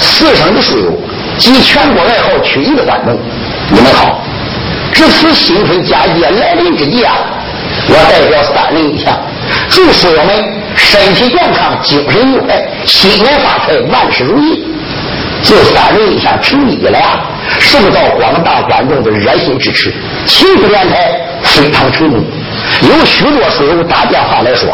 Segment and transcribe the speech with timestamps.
[0.00, 0.92] 四省的书友
[1.38, 3.16] 及全国爱好曲艺的观众，
[3.70, 4.20] 你们好！
[4.92, 7.14] 值此新春佳节来临之际啊，
[7.88, 9.16] 我代表三人一下，
[9.70, 14.64] 祝书友们身体健康，精神愉快，新年发财，万事如意。
[15.42, 17.20] 自三人一下成立以来啊，
[17.58, 19.94] 受到广大观众的热心支持，
[20.26, 22.22] 情福电台非常成功。
[22.82, 24.68] 有许多书友打电话来说，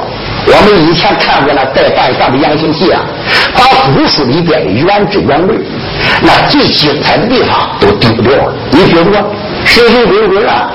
[0.48, 3.02] 我们以前看过那带半上的杨行戏啊，
[3.54, 5.56] 把古书里边的原汁原味，
[6.22, 8.54] 那最精彩的地方都丢掉了。
[8.70, 9.12] 你比如说
[9.64, 10.70] 神神鬼鬼啊，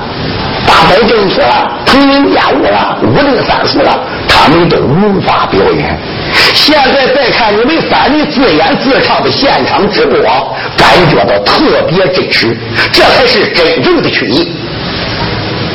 [0.67, 5.97] 大摆阵势啊，腾云驾雾啊，五灵三术啊，他们都无法表演。
[6.53, 10.19] 现在再看你们三人自演自唱的现场直播，
[10.77, 12.57] 感觉到特别真实，
[12.91, 14.51] 这才是真正的曲艺。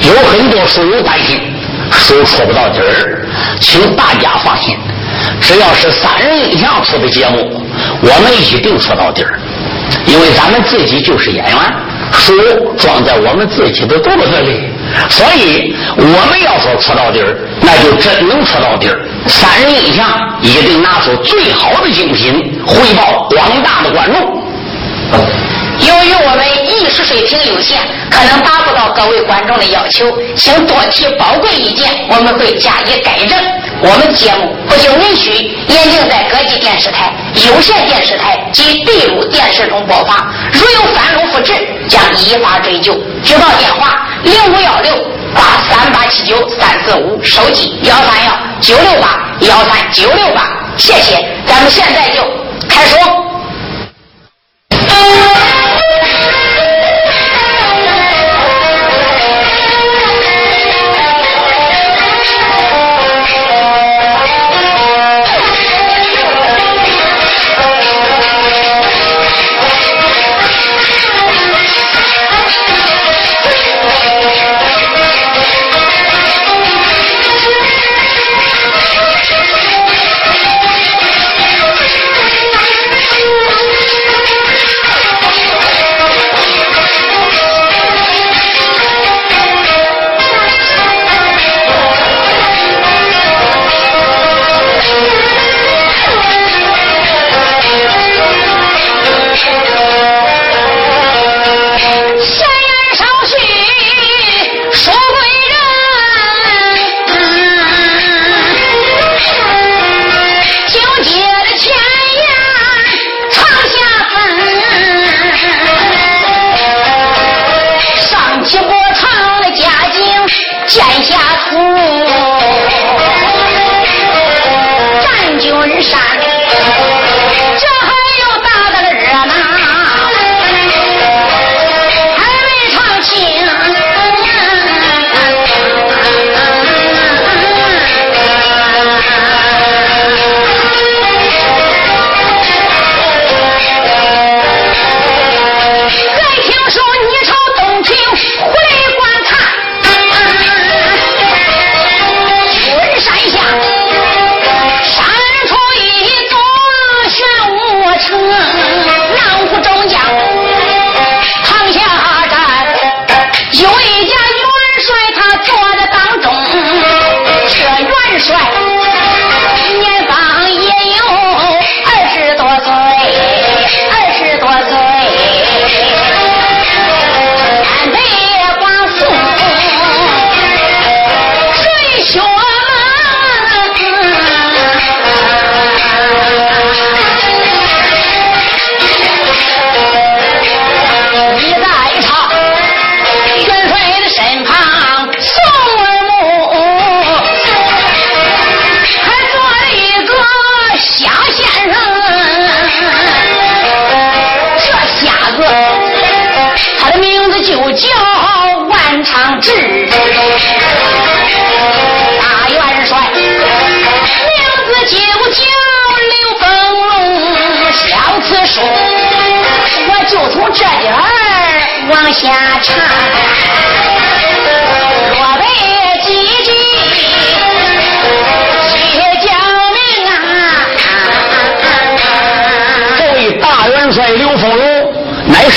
[0.02, 1.40] 有很多书友担心
[1.91, 3.26] 书出不到底儿，
[3.60, 4.76] 请大家放心，
[5.41, 7.62] 只要是三人印象出的节目，
[8.00, 9.38] 我们一定出到底儿，
[10.06, 11.56] 因为咱们自己就是演员，
[12.12, 12.32] 书
[12.76, 14.70] 装在我们自己的肚子里，
[15.08, 19.00] 所以我们要说出到底儿，那就真能出到底儿。
[19.26, 20.06] 三人印象
[20.42, 24.42] 一定拿出最好的精品，回报广大的观众。
[25.86, 27.78] 由于我们艺术水平有限，
[28.10, 30.04] 可能达不到各位观众的要求，
[30.36, 33.38] 请多提宝贵意见，我们会加以改正。
[33.80, 35.30] 我们节目不仅允许
[35.69, 37.12] 严禁在各级电视台、
[37.47, 41.52] 有线电视台及闭路电视中播放，如有翻录复制，
[41.88, 42.94] 将依法追究。
[43.22, 44.92] 举报电话：零五幺六
[45.34, 50.48] 八三八七九三四五，手机幺三幺九六八幺三九六八。
[50.76, 52.22] 谢谢，咱们现在就
[52.68, 53.22] 开说。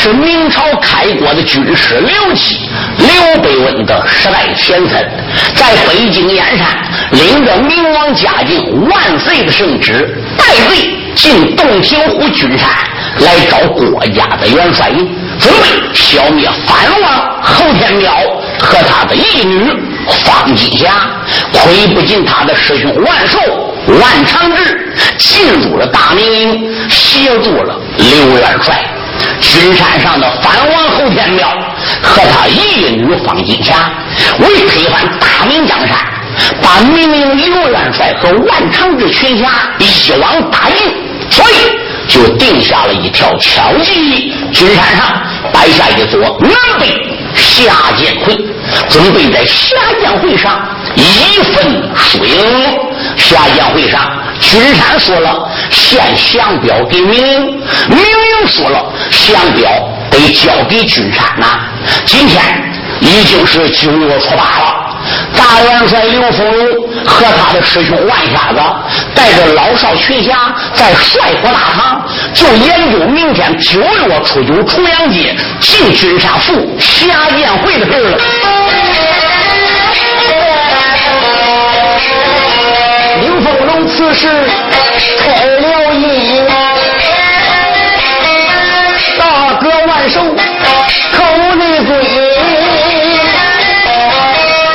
[0.01, 2.57] 是明朝开国的军师刘基、
[2.99, 5.05] 刘备文的十代前身，
[5.53, 6.67] 在北京燕山
[7.11, 12.69] 领着明王嘉靖万岁的圣旨，带队进洞庭湖君山，
[13.19, 18.09] 来找郭家的元帅营，准备消灭藩王侯天彪
[18.57, 19.69] 和他的义女
[20.23, 21.11] 方金霞。
[21.51, 23.37] 亏不进他的师兄万寿、
[23.99, 28.88] 万长志进入了大明营，协助了刘元帅。
[29.41, 31.49] 君山上的藩王侯天彪
[32.01, 33.91] 和他义女方金霞，
[34.39, 35.97] 为推翻大明江山，
[36.61, 39.49] 把明营刘元帅和万长志群侠
[39.79, 40.93] 一网打尽，
[41.29, 41.77] 所以
[42.07, 44.33] 就定下了一条巧计。
[44.51, 45.21] 君山上
[45.53, 46.87] 摆下一座南北
[47.33, 48.35] 下剑会，
[48.89, 52.35] 准备在下剑会上一分输赢。
[53.15, 54.18] 下剑会上。
[54.39, 59.69] 君山说了，献降表给明营，明营说了，降表
[60.09, 61.59] 得交给君山呐。
[62.05, 62.41] 今天
[63.01, 64.95] 已经是九月初八了，
[65.35, 68.59] 大元帅刘丰荣和他的师兄万瞎子
[69.13, 78.17] 带着老少群侠在帅府大堂，就研究明天九月初九重阳节进君山府下宴会的事了。
[84.11, 84.27] 此时
[85.19, 86.03] 开了音，
[89.19, 89.23] 大
[89.61, 90.19] 哥万寿
[91.13, 91.17] 口
[91.55, 91.87] 内尊，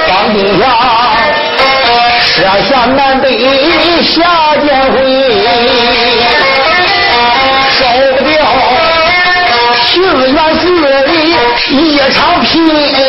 [0.07, 0.63] 方金霞
[2.21, 2.27] 设
[2.69, 3.27] 下南北
[4.03, 4.13] 下
[4.65, 4.97] 剑会，
[7.71, 7.81] 烧
[8.17, 8.33] 不掉
[9.85, 9.85] 情
[10.33, 10.63] 缘字
[11.07, 11.13] 里
[11.71, 13.04] 一场拼。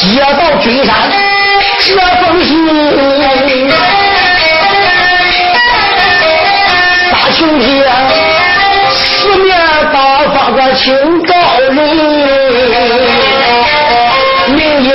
[0.00, 0.94] 接到君山
[1.80, 2.52] 这封信，
[7.10, 7.66] 大晴天，
[8.94, 9.58] 四面
[9.92, 9.96] 八
[10.32, 11.74] 方的请照人。
[14.54, 14.86] 明日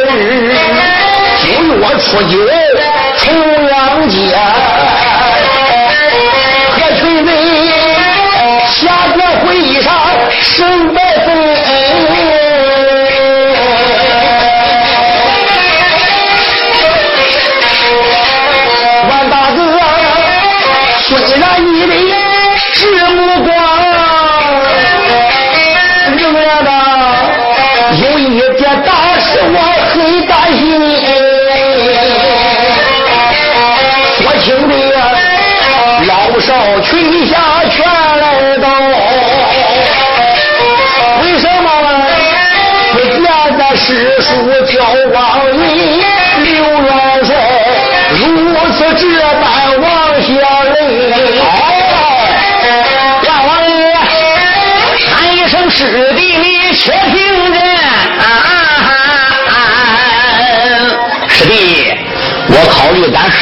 [1.38, 1.44] 九
[1.76, 2.34] 月初九
[3.18, 3.22] 重
[3.68, 3.74] 阳
[4.08, 4.16] 节，
[6.72, 7.30] 何群人
[8.68, 8.72] 下
[9.14, 9.92] 殿会议上
[10.42, 10.94] 审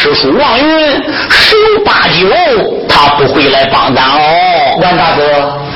[0.02, 2.82] 师叔王云十有八九。
[2.90, 5.24] 他不会来帮咱哦，王大哥，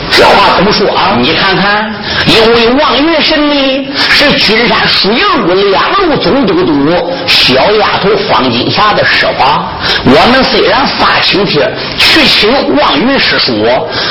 [0.09, 1.15] 这话怎么说啊？
[1.17, 1.93] 你看看，
[2.25, 9.71] 因为王云神呢是君山输赢路两路总督督小丫头方金霞的师法。
[10.03, 13.63] 我们虽然发请帖去请王云师叔，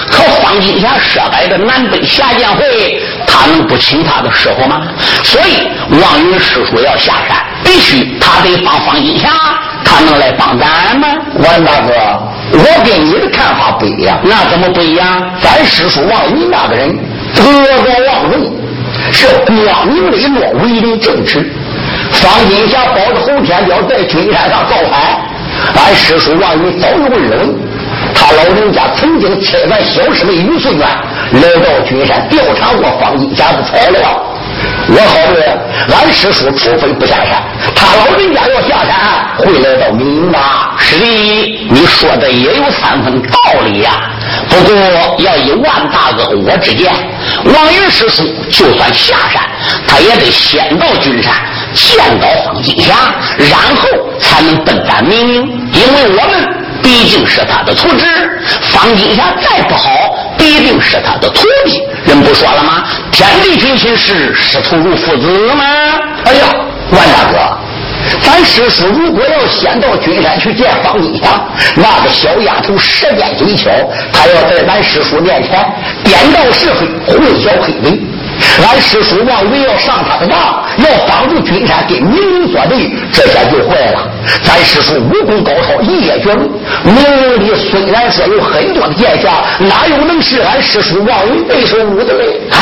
[0.09, 4.81] 可方金霞设摆的南北下剑会，他能不请他的师傅吗？
[5.23, 5.69] 所以
[6.01, 9.29] 王云师叔要下山，必须他得帮方金霞。
[9.85, 11.09] 他能来帮咱吗？
[11.37, 11.93] 王大哥，
[12.53, 14.19] 我跟你的看法不一样。
[14.25, 15.31] 那怎么不一样？
[15.41, 16.97] 咱师叔王云那个人
[17.35, 18.53] 德高望重，
[19.13, 21.53] 是光明磊落、为人正直。
[22.11, 27.55] 方金霞保着侯天彪在军山上造反，俺师叔王云早有耳闻。
[28.15, 34.01] 他老人家曾经亲咱小师妹于素娟来到军山调查过方金霞的材料。
[34.89, 35.41] 我考虑，
[35.95, 37.43] 俺师叔除非不下山，
[37.75, 38.95] 他老人家要下山，
[40.05, 40.39] 明营的。
[40.79, 44.11] 师弟，你说的也有三分道理呀。
[44.49, 46.93] 不过，要以万大哥我之见，
[47.45, 49.43] 王云师叔就算下山，
[49.87, 51.33] 他也得先到君山
[51.73, 52.95] 见到方金霞，
[53.39, 53.89] 然后
[54.21, 56.49] 才能奔咱明营，因为我们
[56.83, 58.05] 毕竟是他的徒侄。
[58.61, 59.91] 方金霞再不好，
[60.37, 61.83] 必定是他的徒弟。
[62.05, 62.85] 人不说了吗？
[63.11, 65.65] 天地君亲师，师徒如父子吗？
[66.27, 66.47] 哎呀，
[66.91, 67.59] 万大哥，
[68.23, 71.45] 咱师叔如果要先到君山去见方金霞，
[71.77, 73.71] 那个小丫头舌尖嘴巧，
[74.13, 75.51] 她要在咱师叔面前
[76.05, 78.14] 颠倒是非，混淆黑白。
[78.63, 84.09] 俺师叔王云要上他的当，要帮助君山给明营作对，这下就坏了。
[84.43, 86.49] 咱师叔武功高超，一夜绝伦。
[86.85, 92.41] 明营里虽然说有很多的剑侠，哪有能是俺师叔王云对手武的嘞？
[92.51, 92.59] 唉。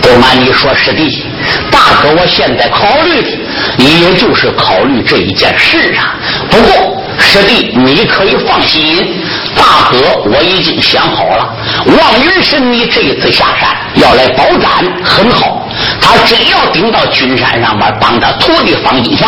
[0.00, 1.24] 不瞒你说，师弟，
[1.70, 3.30] 大哥，我现在考虑的
[3.78, 6.18] 也就是考虑这一件事啊。
[6.50, 9.14] 不过，师弟你可以放心，
[9.54, 9.98] 大哥
[10.30, 11.54] 我已经想好了，
[11.86, 14.70] 望云神你这一次下山要来保斩，
[15.04, 15.68] 很好。
[16.00, 19.26] 他真要顶到君山上面，帮他徒弟方金霞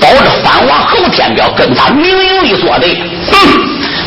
[0.00, 2.94] 保着藩王侯天彪跟他明营里作对，
[3.30, 3.36] 哼。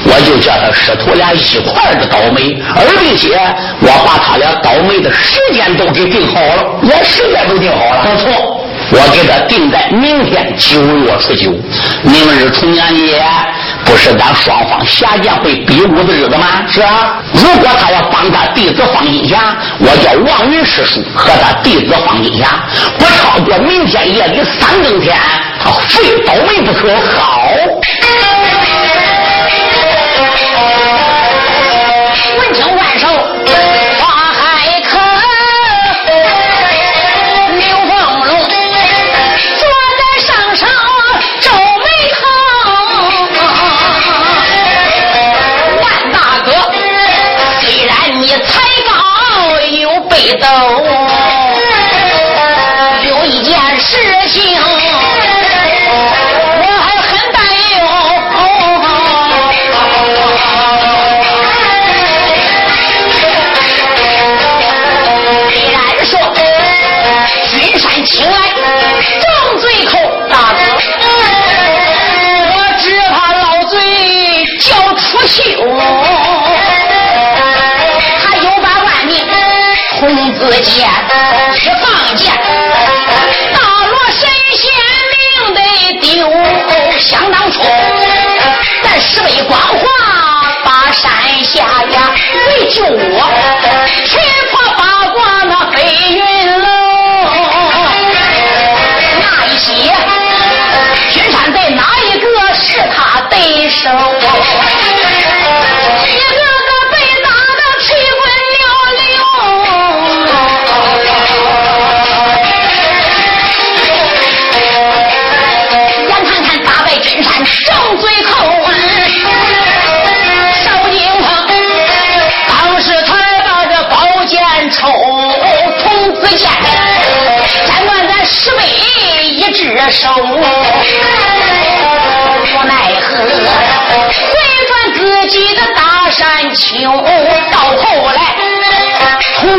[0.03, 3.37] 我就叫他师徒俩一块的倒霉，而并且
[3.81, 8.05] 我把他俩倒霉的时间都给定好了，连时间都定好了。
[8.05, 8.56] 不错，
[8.89, 11.51] 我给他定在明天九月初九，
[12.03, 13.21] 明日重阳节，
[13.83, 16.63] 不是咱双方下将会比武的日子吗？
[16.67, 17.17] 是啊。
[17.33, 22.63] 如果他要帮他弟子方金霞，我叫王云师叔和他弟子方金霞，
[22.97, 25.17] 不超过明天夜里三更天，
[25.61, 26.95] 他非倒霉不可。
[26.95, 27.49] 好。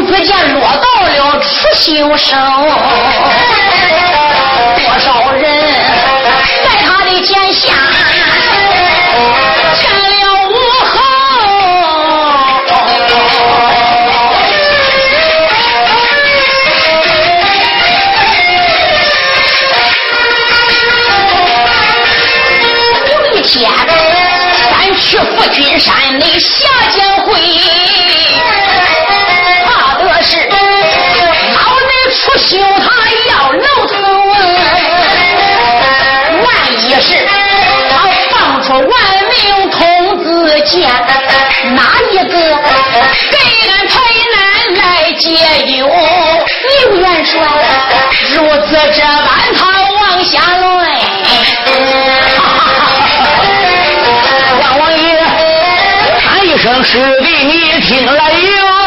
[0.08, 2.34] 只见落到了此休手
[4.76, 5.42] 多少人
[6.64, 7.74] 在他的剑下
[9.74, 10.54] 成了武
[10.86, 10.90] 侯。
[23.10, 23.70] 有一天
[24.70, 27.38] 咱去府君山里下酒会
[32.38, 32.86] 修他
[33.30, 33.92] 要楼头。
[36.44, 36.46] 万
[36.78, 37.06] 一是
[37.90, 37.92] 他
[38.30, 38.90] 放出万
[39.28, 39.78] 名童
[40.24, 40.26] 子
[40.62, 40.88] 剑，
[41.74, 41.78] 哪
[42.12, 43.36] 一个给
[43.68, 43.92] 俺台
[44.34, 44.36] 南
[44.76, 45.26] 来解
[45.76, 45.78] 忧？
[46.82, 47.32] 刘元帅
[48.34, 48.34] 如
[48.66, 49.28] 此这般，
[49.58, 49.60] 他
[49.92, 50.66] 往下论。
[56.60, 58.77] 声师弟，你听来哟！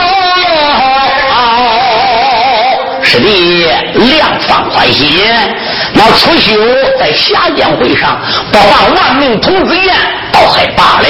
[3.11, 3.65] 师弟，
[4.15, 5.05] 量放宽心，
[5.93, 6.53] 那楚修
[6.97, 8.17] 在下江会上
[8.49, 9.93] 不放万命童子剑，
[10.31, 11.07] 倒还罢了。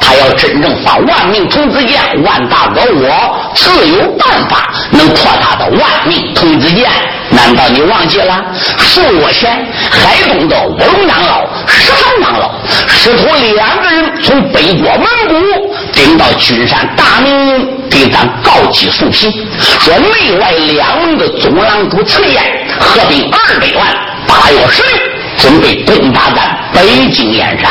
[0.00, 6.88] 他要真正放万命童子剑，万大哥我自有办法能破他的万命童子剑。
[7.28, 8.42] 难道你忘记了
[8.78, 9.52] 数月前
[9.90, 15.65] 海东的乌龙长老、十三长老师徒两个人从北国蒙古
[15.96, 19.32] 顶到君山大明营，给咱告急送信，
[19.80, 22.42] 说内外两门的总郎主崔燕，
[22.78, 23.86] 合兵二百万，
[24.28, 25.02] 八月十六
[25.38, 27.70] 准备攻打咱北京燕山。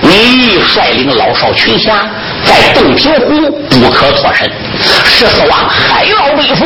[0.00, 2.06] 你率领老少群侠
[2.44, 4.48] 在洞庭湖不可脱身，
[4.80, 6.64] 十四万海老背负，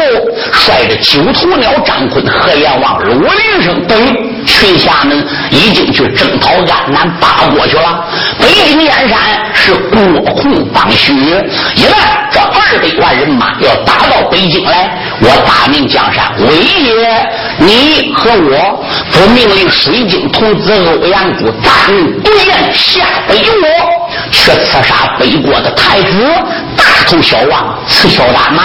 [0.52, 3.98] 率着九头鸟张坤、何阎王、罗林生等
[4.46, 8.04] 群侠们，已经去征讨安南八国去了。
[8.38, 9.18] 北京燕山
[9.54, 11.94] 是国控当虚，一旦
[12.30, 14.90] 这二百万人马要打到北京来，
[15.20, 17.30] 我大明江山威也。
[17.58, 23.68] 你和我不命令水晶童子欧阳谷大人独雁下北国，
[24.30, 26.24] 去刺杀北国的太子
[26.76, 28.62] 大头小王刺孝丹吗？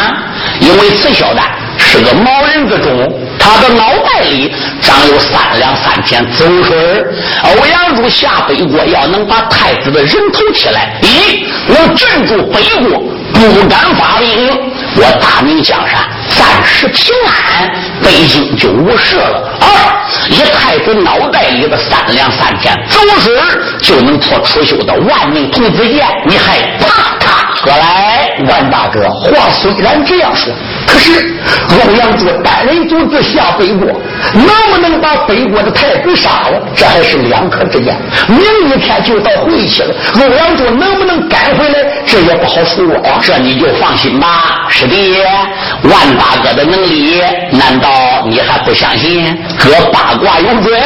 [0.59, 1.43] 因为刺孝丹
[1.77, 4.51] 是个毛人之中，他的脑袋里
[4.81, 6.77] 长有三两三天子午水
[7.43, 12.99] 欧阳柱下北国，要能把太子的人头起来，一我镇住北国，
[13.33, 14.49] 不敢发兵。
[14.95, 15.99] 我大明江山
[16.37, 17.71] 暂时平安，
[18.01, 19.51] 北京就无事了。
[19.59, 19.67] 二
[20.29, 23.33] 以太子脑袋里的三两三天走水，
[23.81, 28.29] 就能破出秀的万命童子剑，你还怕他何来？
[28.47, 30.51] 万大哥，话虽然这样说，
[30.87, 31.33] 可是
[31.69, 33.87] 欧阳珠单人独自下北国，
[34.33, 36.59] 能不能把北国的太子杀了？
[36.75, 37.95] 这还是两可之间。
[38.27, 41.75] 明一天就到回去了，欧阳珠能不能赶回来？
[42.05, 43.19] 这也不好说呀。
[43.21, 44.65] 这你就放心吧。
[44.69, 45.15] 师弟，
[45.83, 49.35] 万大大哥的能力，难道你还不相信？
[49.59, 50.81] 哥八卦有准，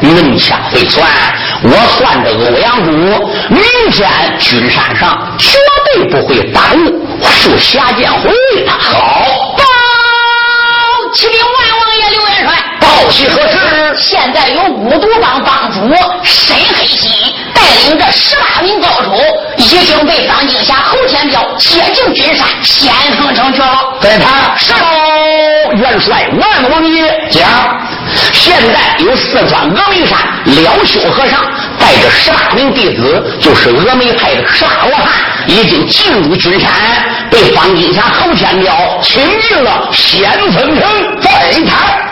[0.00, 1.08] 能掐会算。
[1.62, 2.90] 我算着欧阳珠
[3.48, 5.56] 明天君山上绝
[5.94, 8.30] 对不会耽误赴霞剑会
[8.66, 8.72] 的。
[8.72, 9.62] 好，报
[11.14, 13.56] 启禀万王爷刘元帅，报喜何事？
[13.96, 15.78] 现在有五毒帮帮主
[16.24, 19.16] 沈黑心带领着十八名高手，
[19.56, 23.98] 已经被张金霞、侯天彪接进君山，先锋城去了。
[24.00, 24.72] 在他是
[25.76, 27.48] 元帅万王爷讲，
[28.32, 31.40] 现在有四川峨眉山了修和尚
[31.78, 35.06] 带着十八名弟子，就是峨眉派的十八罗汉，
[35.46, 36.70] 已经进入军山，
[37.30, 41.20] 被方金霞、侯天彪请进了先锋城。
[41.20, 41.30] 在
[41.68, 42.11] 他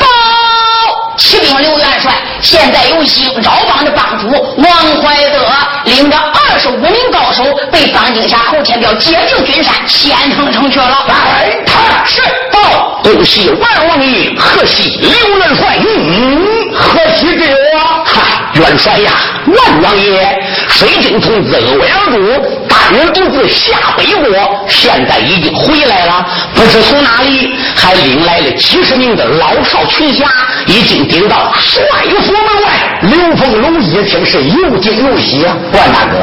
[1.21, 4.67] 报启禀刘元帅，现在有鹰爪帮的帮主王
[5.03, 5.47] 怀德
[5.85, 11.05] 领着二十五名高手，被方金霞、侯天彪接进君山，先锋城去了。
[11.07, 18.05] 在他是报，恭喜万王爷，贺喜刘元帅，嗯，贺喜给我！
[18.07, 19.11] 嗨，元帅呀，
[19.47, 30.27] 万王爷，水晶童子欧阳主人独自下北国，现在已经回来了，不知从哪里还领来了几十名的老少群侠，
[30.67, 31.83] 已经顶到帅
[32.21, 32.99] 府门外。
[33.03, 35.57] 刘凤龙一听是又惊又喜啊！
[35.73, 36.19] 万大哥，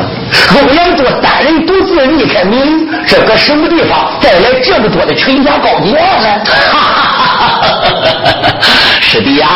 [0.59, 6.39] 欧阳珠单人独自离开明，这搁什么地方带来这么多的群侠高将呢？
[6.45, 8.61] 哈哈哈哈哈！
[9.01, 9.47] 师弟呀，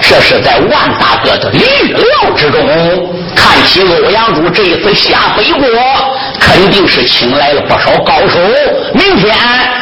[0.00, 2.04] 这是在万大哥的预料
[2.36, 2.60] 之中。
[3.36, 5.68] 看起欧阳珠这一次下北国，
[6.40, 8.38] 肯定是请来了不少高手。
[8.92, 9.34] 明天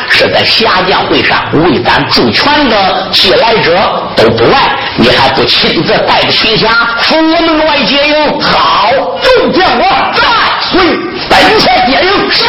[0.08, 8.40] 是在侠将会上为咱助拳的寄来者都不来，你还不亲自带着群侠赴我门外接应？
[8.40, 9.84] 好，众将我
[10.14, 10.22] 在，
[10.60, 10.80] 随
[11.28, 12.30] 本前接应。
[12.30, 12.44] 是。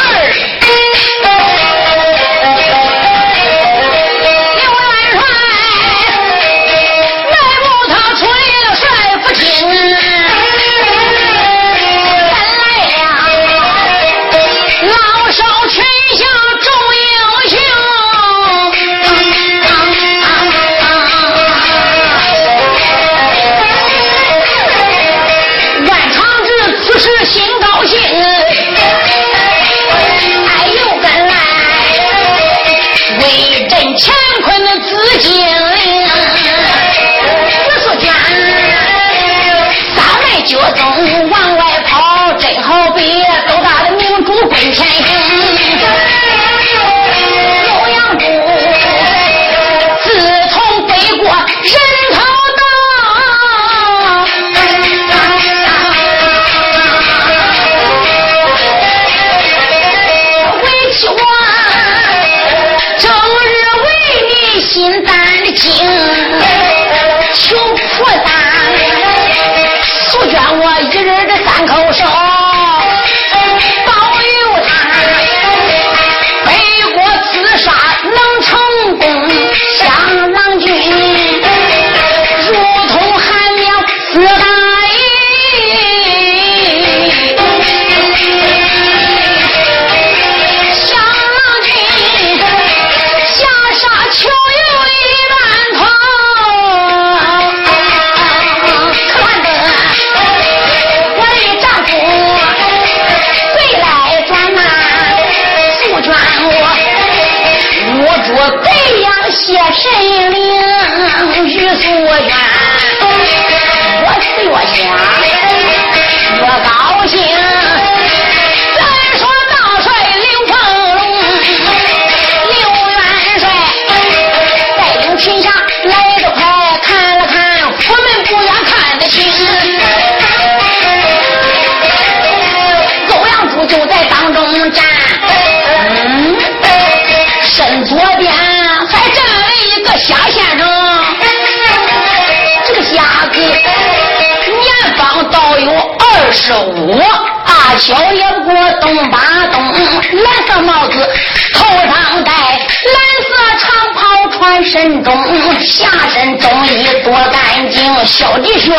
[146.43, 147.01] 二十五，
[147.45, 149.17] 大小也不过东八
[149.49, 151.10] 东，蓝色帽子
[151.53, 155.15] 头上戴，蓝色长袍穿身中，
[155.62, 158.75] 下身中衣多干净，小的靴子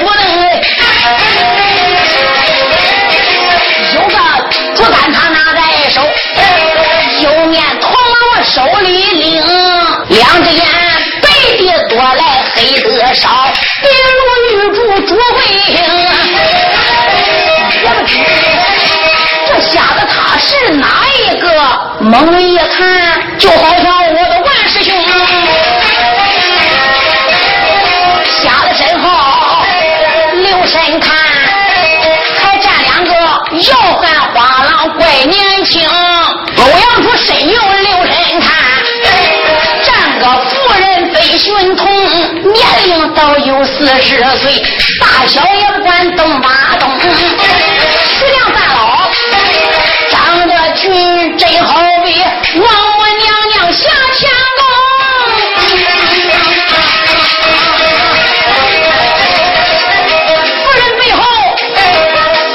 [0.00, 0.24] 多嫩
[3.94, 4.16] 有个
[4.74, 6.02] 竹竿他拿在手，
[7.20, 9.40] 右面铜锣手里拎，
[10.08, 10.66] 两只眼
[11.22, 13.28] 白的多来黑的少，
[18.06, 20.86] 这瞎子他是哪
[21.26, 21.48] 一个？
[22.00, 24.94] 猛一看，就好像我的万师兄。
[28.24, 29.08] 瞎子身后
[30.32, 31.16] 留神看，
[32.38, 34.02] 还站两个摇汉
[34.34, 35.88] 花郎，怪年轻。
[36.56, 38.48] 欧阳珠身有留神看，
[39.84, 41.84] 站个妇人非寻童，
[42.52, 44.62] 年龄倒有四十岁，
[45.00, 45.42] 大小
[45.84, 46.48] 也不管东八
[46.80, 49.10] 东，十两半老，
[50.10, 52.24] 长得俊，真好比
[52.58, 54.62] 王母娘娘下天宫。
[60.62, 61.20] 夫人背后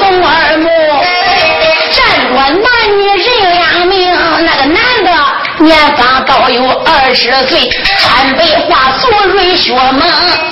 [0.24, 0.68] 耳目，
[1.92, 3.22] 站着男女人
[3.54, 4.12] 两名，
[4.44, 5.08] 那个男的
[5.64, 10.02] 年方倒有二十岁，穿白花素瑞靴蒙；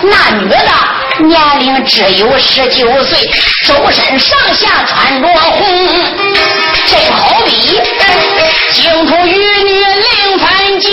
[0.03, 0.57] 那女的
[1.27, 3.19] 年龄只有十九岁，
[3.65, 5.65] 周身上下穿着红，
[6.87, 7.53] 这好比
[8.73, 10.93] 净土玉女凌凡间。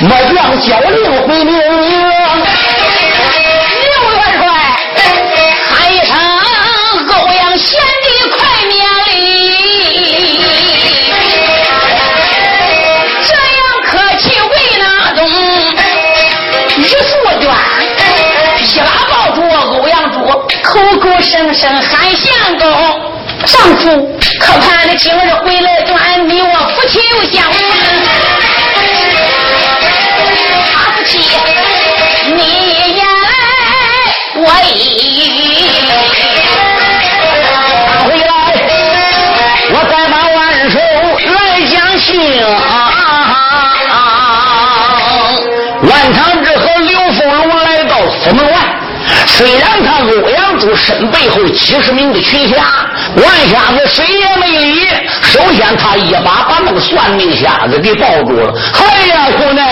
[0.00, 0.94] 末将小令
[1.26, 1.58] 回命。
[1.58, 1.66] 刘
[4.12, 4.46] 元帅
[5.70, 6.14] 喊一声
[7.10, 9.08] ：“欧阳贤弟，快免礼！”
[13.24, 14.84] 这样客气为哪
[15.16, 15.18] 种？
[16.76, 17.50] 玉素娟
[18.60, 20.16] 一把抱住欧阳珠，
[20.62, 22.64] 口口声声喊相公。
[23.44, 27.42] 丈夫可盼的今日回来转，你我夫妻又相
[46.12, 48.54] 唐志和，刘凤龙来到府门外。
[49.26, 52.56] 虽然他欧阳珠身背后几十名的群侠，
[53.16, 54.86] 万瞎子谁也没理。
[55.22, 58.52] 首先，他一把把那个算命瞎子给抱住了。
[58.74, 59.62] 哎呀，兄弟，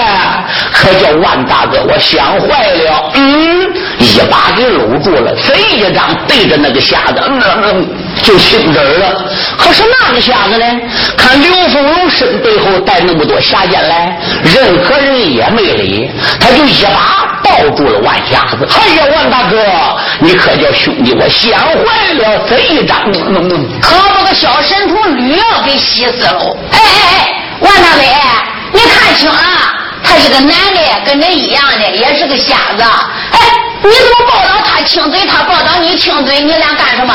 [0.72, 3.10] 可叫万大哥我想坏了。
[3.14, 3.55] 嗯，
[3.98, 7.88] 一把给搂住了，贼一张对着那个瞎子，嗯嗯，
[8.22, 9.24] 就亲嘴了。
[9.58, 10.66] 可是那个瞎子呢？
[11.16, 18.68] 看刘凤龙身背后带那么多侠剑来，任何人也没理，他就一把抱住了万瞎子。
[18.70, 19.58] 哎呀，万大哥，
[20.20, 26.56] 你可叫兄弟我想坏了，贼一张，嗯嗯，可把个小神童吕耀给吸死了。
[26.72, 28.04] 哎哎哎，万大伟，
[28.72, 29.36] 你看清啊，
[30.02, 32.82] 他是个男的，跟你一样的，也是个瞎子。
[32.82, 33.38] 哎，
[33.86, 37.14] 你怎么报道他亲嘴，他报道你亲嘴，你俩干什么？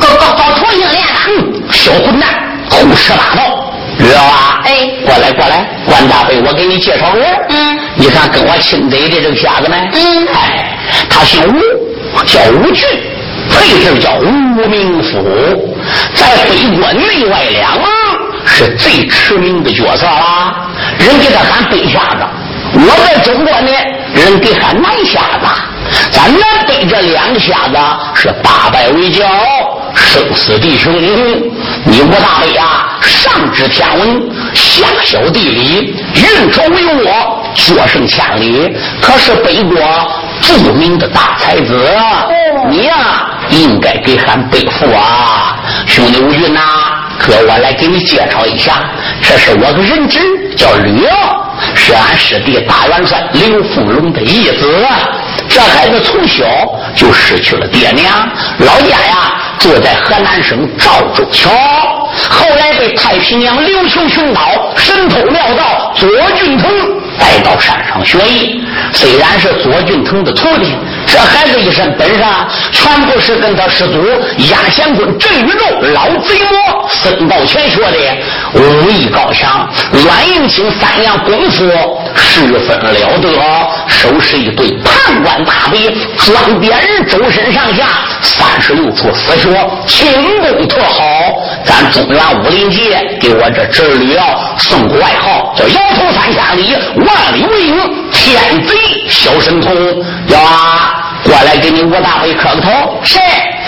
[0.00, 1.20] 搞搞搞同性恋呢？
[1.28, 2.28] 嗯，小混蛋，
[2.70, 3.72] 胡说八道。
[3.98, 4.60] 知道吧？
[4.64, 7.26] 哎，过来过来，关大飞，我给你介绍人。
[7.48, 9.76] 嗯，你看跟我亲嘴的这个瞎子呢？
[9.92, 12.86] 嗯，哎，他姓吴，叫吴俊，
[13.48, 15.76] 配字叫吴明甫，
[16.14, 17.80] 在北国内外两
[18.44, 20.68] 是最驰名的角色啦。
[20.98, 22.26] 人给他喊北瞎子，
[22.74, 23.70] 我在中国呢，
[24.12, 25.46] 人给喊南瞎子。
[26.10, 27.76] 咱南北这两个瞎子
[28.14, 29.24] 是八拜为交，
[29.94, 30.92] 生死弟兄。
[31.84, 34.22] 你吴大伟啊，上知天文，
[34.54, 37.08] 下晓地理，运筹帷幄，
[37.54, 38.76] 决胜千里。
[39.00, 39.78] 可是北国
[40.40, 41.88] 著名的大才子，
[42.68, 46.60] 你呀，应该给俺背负啊，兄弟吴云呐，
[47.18, 48.72] 哥我来给你介绍一下，
[49.22, 50.18] 这是我个人质，
[50.56, 51.10] 叫吕耀，
[51.74, 54.86] 是俺师弟大元帅刘富龙的义子。
[55.48, 56.44] 这孩子从小
[56.94, 58.28] 就失去了爹娘，
[58.58, 61.50] 老家呀住在河南省赵州桥，
[62.28, 64.40] 后来被太平洋琉球群岛
[64.76, 66.70] 神偷妙道左俊通
[67.18, 68.62] 带到山上学艺。
[68.92, 70.74] 虽然是左俊腾的徒弟，
[71.06, 72.22] 这孩子一身本事
[72.72, 74.06] 全部是跟他师祖
[74.50, 77.98] 压贤坤郑宇宙老贼魔孙道全学的，
[78.54, 81.64] 武艺高强，软硬轻三样功夫
[82.14, 83.28] 十分了得，
[83.88, 87.84] 手持一对判官大笔，专点人周身上下
[88.22, 89.48] 三十六处死穴，
[89.86, 91.04] 轻功特好。
[91.64, 98.74] 咱中原武林界给我这侄女啊送个外号，叫摇头三千里，万里无影，天贼
[99.08, 99.74] 小神童。
[100.28, 103.00] 要啊，过来给你吴大伟磕个头。
[103.02, 103.18] 是。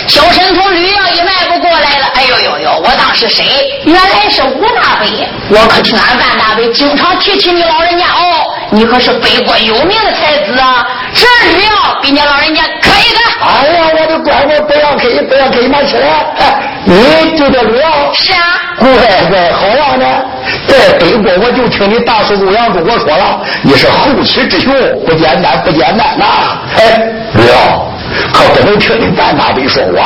[0.07, 2.71] 小神童吕耀一迈步过来了，哎呦呦呦！
[2.79, 3.45] 我当是谁？
[3.85, 5.29] 原来是吴大伟。
[5.51, 10.87] 我可听俺万大伟经常提起你老人家哦，你可是北国有名的才子啊！
[11.13, 13.19] 这吕耀给你老人家磕一个。
[13.45, 16.27] 哎呀，我的乖乖，不要给，不要客气，拿起来。
[16.85, 18.13] 你就叫吕耀？
[18.15, 18.61] 是啊。
[18.79, 18.89] 乖
[19.29, 20.07] 乖，好啊呢。
[20.69, 24.71] 在北国，我就听你大叔欧阳跟我说了，你是后起之秀，
[25.07, 26.25] 不简单，不简单呐。
[26.77, 27.03] 哎，
[27.35, 27.89] 我。
[28.33, 30.01] 可不能听你万大辈说我，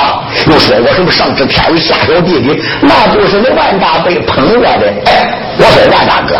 [0.50, 4.92] 又说我什么上知天文下晓地理，那就是那万大辈捧我的。
[5.06, 6.36] 哎，我说万大哥，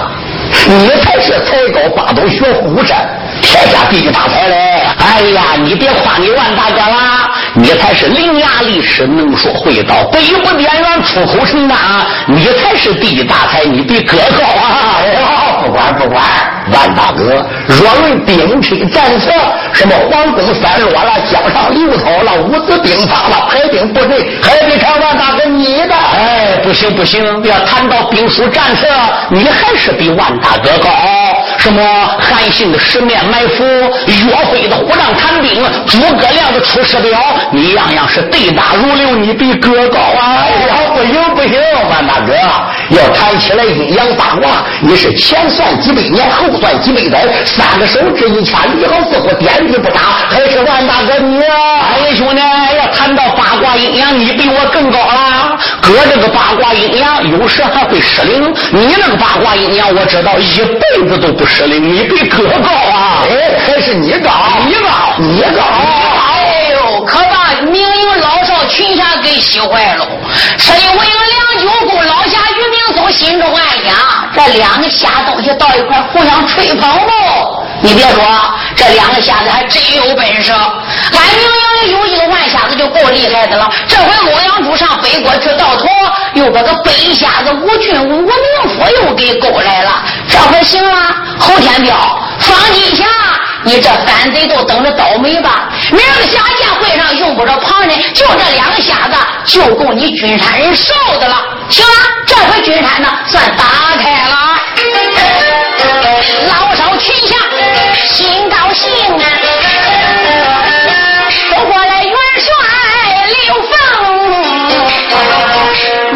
[0.66, 3.08] 你才是才高八斗学虎山，
[3.40, 4.82] 天下第一大才嘞！
[4.98, 11.76] 哎呀，你别夸你万大哥啦，你才是伶牙俐齿，能说会道，北不边缘，出口成章，
[12.26, 15.00] 你才是第一大才，你比哥高啊！
[15.64, 16.22] 不管不管。
[16.72, 19.32] 万大哥，若论兵车战策，
[19.72, 24.10] 什么皇宫三落了，江上刘涛了，五子兵法了，排兵布阵，
[24.40, 25.94] 还得看万大哥你的。
[25.94, 28.86] 哎，不行不行，要谈到兵书战策，
[29.28, 30.88] 你还是比万大哥高。
[31.62, 31.80] 什么
[32.18, 37.16] 韩信的十面埋伏，岳飞的虎杖谈兵，诸葛亮的出师表，
[37.52, 40.44] 你样样是对答如流，你比哥高啊！
[40.92, 42.34] 不行不行，万大哥，
[42.90, 51.38] 要谈起来阴阳八卦，你是前算几百年，后算几百载，三个手指一掐，你好似乎点子不打，还是万大哥你？
[53.82, 55.56] 阴阳，你比我更高啦。
[55.80, 58.52] 哥这个八卦阴阳，有时还会失灵。
[58.72, 61.46] 你那个八卦阴阳，我知道一辈子都不。
[61.52, 63.26] 失灵，你比哥高啊！
[63.28, 64.30] 哎，还是你高，
[64.64, 65.62] 你高，你高！
[66.32, 70.06] 哎呦，可把明营老少群侠给喜坏了。
[70.56, 73.94] 所以我有两舅公，老侠于明松心中暗想：
[74.34, 77.10] 这两个瞎东西到一块互相吹捧不？
[77.82, 78.22] 你别说，
[78.74, 80.52] 这两个瞎子还真有本事。
[80.52, 83.70] 俺明营里有一个万瞎子就够厉害的了。
[83.88, 85.88] 这回洛阳主上北国去盗头，
[86.34, 90.02] 又把个北瞎子吴俊武吴明府又给勾来了。
[90.28, 91.94] 这回行了，侯天彪、
[92.38, 93.04] 方金霞，
[93.64, 95.68] 你这反贼都等着倒霉吧！
[95.90, 101.36] 明儿个下剑会上用不着旁人，就这两个瞎子就够你君山人受的了。
[101.68, 101.92] 行了，
[102.26, 103.64] 这回君山呢算打
[104.02, 104.38] 开了。
[106.48, 107.36] 老少群侠
[108.08, 109.41] 心高兴啊！
[113.26, 113.70] 刘凤，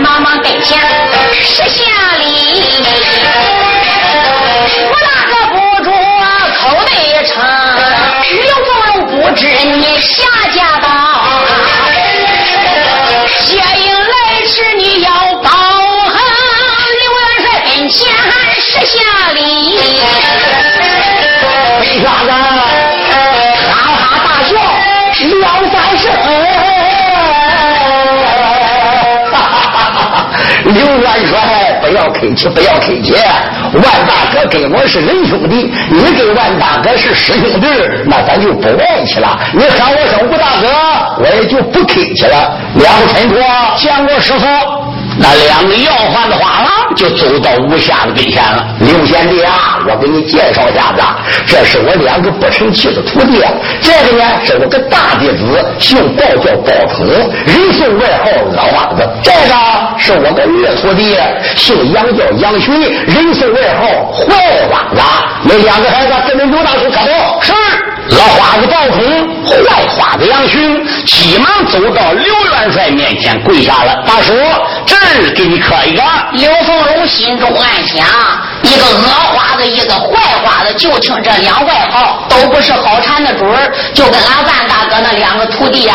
[0.02, 0.78] 忙忙跟前
[1.32, 1.84] 施下
[2.18, 2.24] 礼。
[4.88, 5.90] 我那个不住
[6.58, 6.90] 口内
[7.26, 7.34] 称，
[8.42, 10.14] 刘凤龙不知你下
[10.54, 10.86] 家道，
[13.44, 14.14] 接应来
[14.46, 15.10] 迟你要
[15.42, 16.14] 报恨，
[17.00, 17.96] 刘元帅跟前
[18.60, 18.94] 施下
[19.32, 19.38] 礼。
[21.82, 24.50] 瞎子哈哈大笑
[25.38, 26.04] 两三声，
[30.64, 33.14] 刘元帅不要客气，不要客气。
[33.74, 37.66] 万大哥跟我是仁兄弟，你跟万大哥是师兄弟，
[38.06, 39.38] 那咱就不客气了。
[39.52, 40.66] 你喊我声吴大哥，
[41.18, 42.58] 我也就不客气了。
[42.74, 43.38] 两不臣国
[43.76, 44.46] 见过师傅。
[45.18, 48.66] 那两个要饭的话了就走到吴瞎子跟前了。
[48.80, 51.02] 刘贤弟啊，我给你介绍一下子，
[51.46, 53.44] 这是我两个不成器的徒弟。
[53.80, 59.08] 这个呢是我个大弟子，姓鲍叫鲍冲，人送外号老花子。
[59.22, 59.54] 这个
[59.98, 61.16] 是我个二徒弟，
[61.54, 62.72] 姓杨叫杨巡，
[63.06, 64.34] 人送外号坏
[64.70, 65.00] 花子。
[65.44, 67.40] 那两个孩子跟着刘大叔磕头。
[67.42, 67.52] 是。
[68.08, 69.02] 老花子鲍冲，
[69.44, 74.00] 坏花子杨巡，急忙走到刘元帅面前跪下了。
[74.06, 74.32] 大叔，
[74.86, 76.02] 这儿给你磕一个。
[76.32, 78.06] 刘凤都心中暗想：
[78.62, 80.08] 一个恶花子，一个坏
[80.44, 85.94] 花子，就听这两外号都不是好缠的主儿，就跟俺万大哥那两个徒弟呀，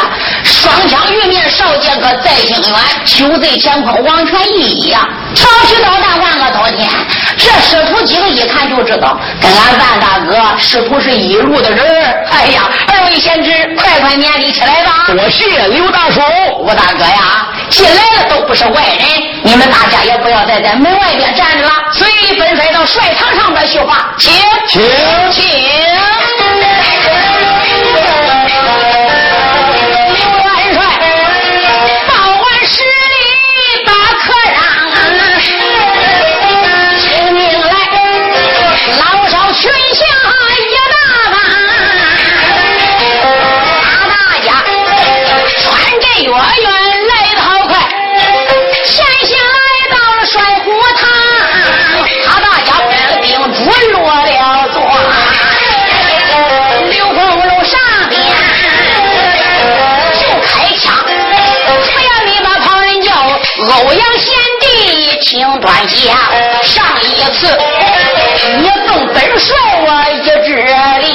[0.52, 6.90] 双枪玉面少剑哥在京远，九贼乾坤王传义一样，调皮捣蛋万恶滔天。
[7.38, 11.84] 这师徒几个一看就知道，跟俺万大哥师徒是一路的人
[12.30, 15.06] 哎呀，二位贤侄，快快免礼起来吧。
[15.08, 16.22] 多谢刘大叔，
[16.60, 19.08] 我大哥呀，进来了都不是外人，
[19.44, 24.32] 你们大家也不要再在门外边站着了，随本帅到帅堂上边去话，请
[24.68, 24.82] 请
[25.32, 26.21] 请。
[65.82, 66.16] 请端详。
[66.64, 67.48] 上一次
[68.58, 70.14] 你奉本帅我一
[70.46, 70.50] 指
[71.00, 71.06] 令，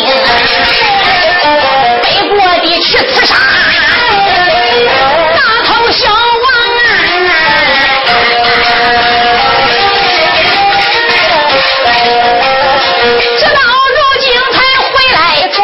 [2.02, 3.34] 北国的去刺杀
[5.34, 6.14] 大头小王，
[13.38, 13.60] 直到
[13.92, 15.16] 如今才回来
[15.48, 15.56] 转。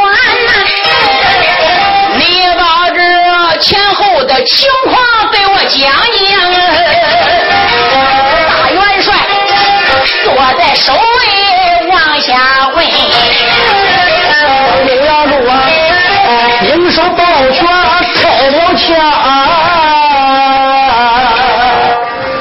[2.18, 2.22] 你
[2.56, 2.98] 把这
[3.60, 4.96] 前后的情况
[5.32, 6.01] 对我讲。
[10.62, 10.98] 在首位
[11.90, 12.86] 往下问，
[14.86, 15.52] 刘阳路啊，
[16.62, 17.66] 应手抱拳
[18.14, 18.86] 开了枪。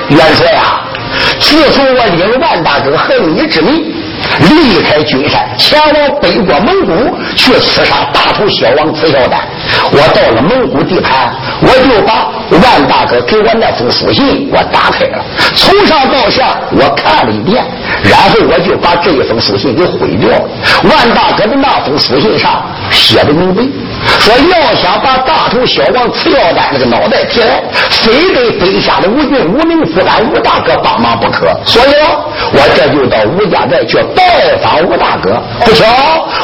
[0.10, 0.86] 元帅啊，
[1.40, 3.92] 自从我领万大哥恨你之命。
[4.42, 9.42] 离开君山，前往北国蒙古去刺杀大头小王刺孝丹。
[9.92, 15.24] 我到了蒙古地盘，我就把万大哥给我那封书信我打开了，
[15.56, 17.64] 从上到下我看了一遍，
[18.04, 20.50] 然后我就把这一封书信给毁掉了。
[20.84, 23.64] 万大哥的那封书信上写的明白，
[24.20, 31.48] 说要想把大头小王刺孝丹那个脑袋提来，非得北下的吴军吴名副官吴大哥帮忙不可。
[31.66, 31.94] 所以，
[32.52, 33.98] 我这就到吴家寨去。
[34.16, 35.86] 拜访吴大哥，不巧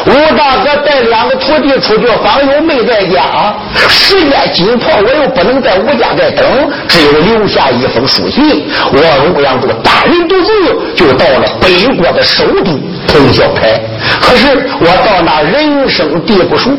[0.05, 3.55] 吴大哥带两个徒弟出去访友，没在家。
[3.89, 6.45] 时间紧迫，我又不能在吴家寨等，
[6.87, 8.67] 只有留下一封书信。
[8.91, 8.97] 我
[9.35, 10.51] 欧阳都单人独自
[10.95, 12.71] 就到了北国的首都
[13.07, 13.79] 通霄台。
[14.21, 16.69] 可是我到那人生地不熟，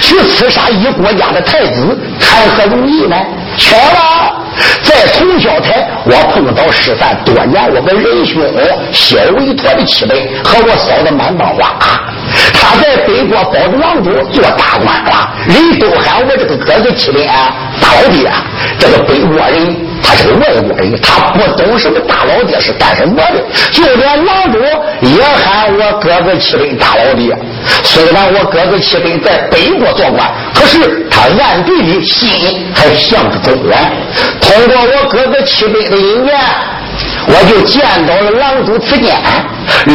[0.00, 3.16] 去刺杀一国家的太子，谈何容易呢？
[3.56, 4.34] 巧了。
[4.82, 8.42] 在通霄台，我碰到失散多年我跟仁兄
[8.90, 11.76] 小维陀的妻妹和我嫂子满当花。
[13.18, 17.26] 他在北国保着王都做大官了，人都喊我这个哥哥七连
[17.80, 18.30] 大老爹。
[18.78, 27.36] 这个北国人他是个外国人，他不懂什么大老爹是干什么的，就连王都也喊我哥哥七连大老爹。
[27.82, 33.76] 虽然我哥哥七连在北国做官，可是他暗地里心还向着中原。
[34.40, 36.38] 通过我哥哥七辈的姻缘，
[37.26, 39.16] 我就见到了狼主此间。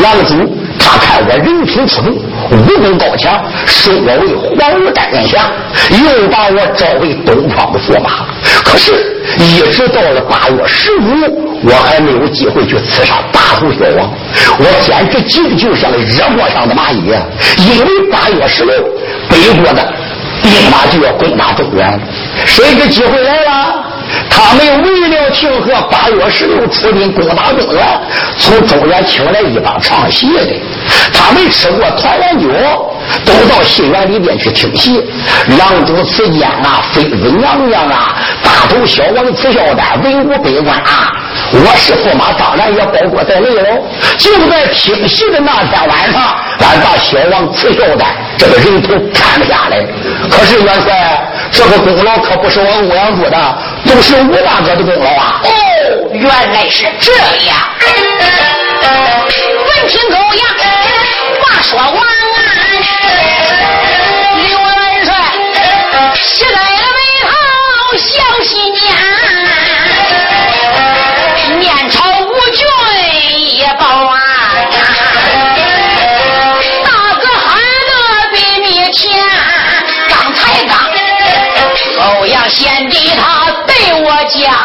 [0.01, 2.05] 狼主他看我人品出众，
[2.51, 5.49] 武功高强，收我为黄武担任下，
[5.89, 8.27] 又把我招为东方的驸马。
[8.65, 8.91] 可是，
[9.38, 14.11] 一直到了八月十五，我还没有机会去刺杀大头小王。
[14.59, 17.13] 我简直急得就像热锅上的蚂蚁！
[17.57, 18.73] 因为八月十六，
[19.29, 19.93] 北国的
[20.41, 21.99] 兵马就要攻打中原，
[22.45, 23.86] 谁知机会来了？
[24.29, 28.01] 他们为了庆贺八月十六出兵攻打中原，
[28.37, 30.61] 从中原请来一帮唱戏的。
[31.13, 32.49] 他们吃过团圆酒，
[33.25, 35.03] 都到戏园里边去听戏。
[35.57, 41.13] 郎主此间啊，妃子娘娘啊，大头小王慈孝丹，文武百官啊，
[41.51, 43.85] 我是驸马，当然也包括在内喽。
[44.17, 46.21] 就在听戏的那天晚上，
[46.59, 49.85] 俺把小王慈孝丹这个人头砍了下来。
[50.29, 53.37] 可是元帅，这个功劳可不是我欧阳柱的。
[53.85, 55.41] 都是吴大哥的功劳啊！
[55.43, 55.47] 哦，
[56.13, 57.11] 原来是这
[57.45, 57.57] 样。
[58.81, 60.43] 闻听狗阳
[61.41, 61.93] 话说完，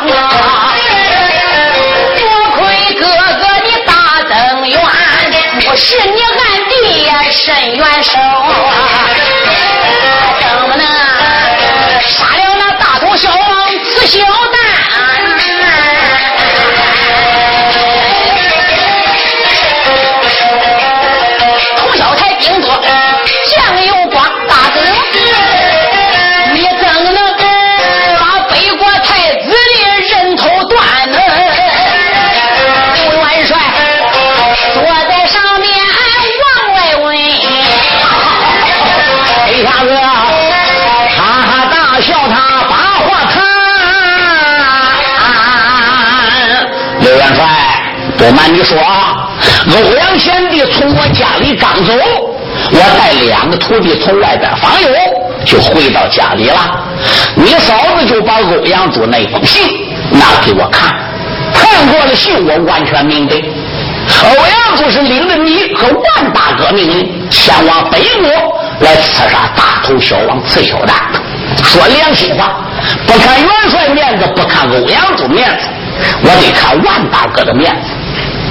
[0.07, 0.75] 啊！
[2.19, 2.23] 多
[2.57, 2.59] 亏
[2.95, 3.93] 哥哥的大
[4.29, 4.37] 恩
[4.71, 4.79] 援，
[5.69, 6.73] 我是你暗地
[7.33, 8.13] 伸援手。
[48.19, 49.31] 不瞒你说啊，
[49.71, 51.93] 欧阳贤弟从我家里刚走，
[52.73, 54.89] 我带两个徒弟从外边访友，
[55.45, 56.85] 就回到家里了。
[57.37, 59.63] 你嫂子就把欧阳柱那封信
[60.11, 60.97] 拿给我看，
[61.55, 63.37] 看过了信，我完全明白。
[63.37, 68.29] 欧阳柱是领着你和万大哥命令前往北国
[68.81, 70.97] 来刺杀大头小王刺小蛋。
[71.63, 72.65] 说良心话，
[73.07, 75.69] 不看元帅面子，不看欧阳柱面子，
[76.23, 77.91] 我得看万大哥的面子。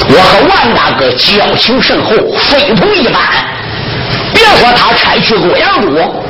[0.09, 3.21] 我和万大哥交情深厚，非同一般。
[4.33, 6.23] 别说他差去洛阳路，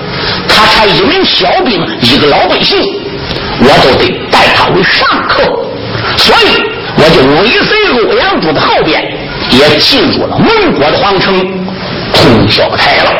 [0.47, 2.79] 他差一名小兵，一个老百姓，
[3.59, 5.43] 我都得拜他为上客。
[6.15, 6.63] 所以
[6.95, 9.03] 我就尾随洛阳柱的后边，
[9.49, 11.39] 也进入了蒙国的皇城
[12.13, 13.11] 通宵台了。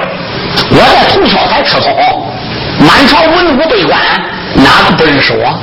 [0.69, 1.89] 我在通宵台吃好，
[2.79, 3.99] 满朝文武百官
[4.55, 5.59] 哪个不认识我？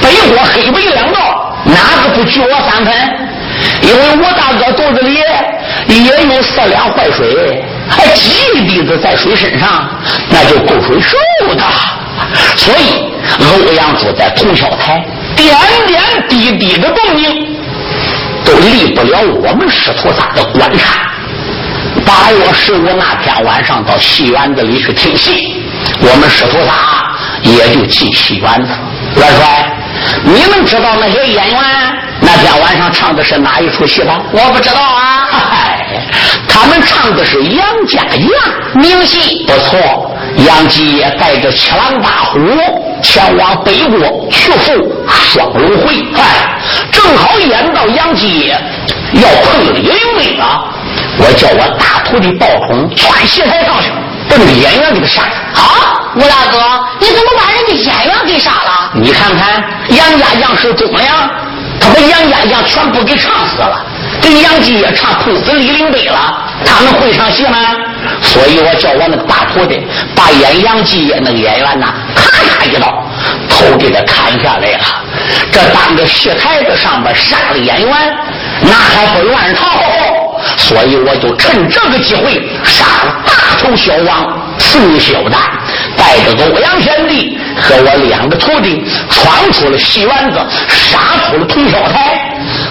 [0.00, 2.94] 北国黑白两道，哪个不惧我三分？
[3.82, 9.88] 因为我大哥肚子里也有四两坏水，还几滴子在水身上，
[10.30, 11.16] 那就够水受
[11.54, 11.62] 的。
[12.56, 15.06] 所以欧阳柱在通宵台
[15.36, 15.56] 点
[15.86, 17.56] 点滴滴的动静，
[18.44, 21.12] 都离不了我们师徒仨的观察。
[22.04, 25.62] 八月十五那天晚上到戏园子里去听戏，
[26.00, 26.72] 我们师徒仨
[27.42, 28.72] 也就进戏园子。
[29.16, 29.72] 元帅，
[30.24, 31.58] 你们知道那些演员
[32.20, 34.20] 那天晚上唱的是哪一出戏吗？
[34.32, 35.28] 我不知道啊。
[35.30, 35.86] 嗨，
[36.48, 39.78] 他们唱的是杨家将名戏不错。
[40.46, 42.38] 杨继业带着七郎八虎
[43.02, 44.72] 前往北国去赴
[45.08, 46.58] 双龙会，哎，
[46.92, 48.52] 正好演到杨继
[49.14, 50.64] 要碰李云飞啊。
[51.20, 53.90] 我叫我大徒弟鲍冲窜戏台上去，
[54.28, 55.32] 把那个演员给他杀了。
[55.54, 56.58] 啊，吴大哥，
[57.00, 58.90] 你怎么把人家演员给杀了？
[58.94, 61.28] 你看看杨家将是忠良，
[61.80, 63.84] 他把杨家将全部给唱死了，
[64.20, 66.44] 给杨继业唱碰死李林北了。
[66.64, 67.58] 他们会唱戏吗？
[68.20, 69.80] 所以我叫我那个大徒弟
[70.14, 73.04] 把演杨继业那个演员呐，咔嚓一刀，
[73.48, 74.84] 头给他砍下来了。
[75.52, 77.90] 这当着戏台子上边杀了演员，
[78.62, 79.66] 那还不乱套？
[80.56, 85.40] 所以我就趁这个机会杀了大头小王刺小蛋，
[85.96, 90.38] 带着欧阳贤弟和我两个徒弟闯出了戏园子，
[90.68, 92.24] 杀出了通宵台。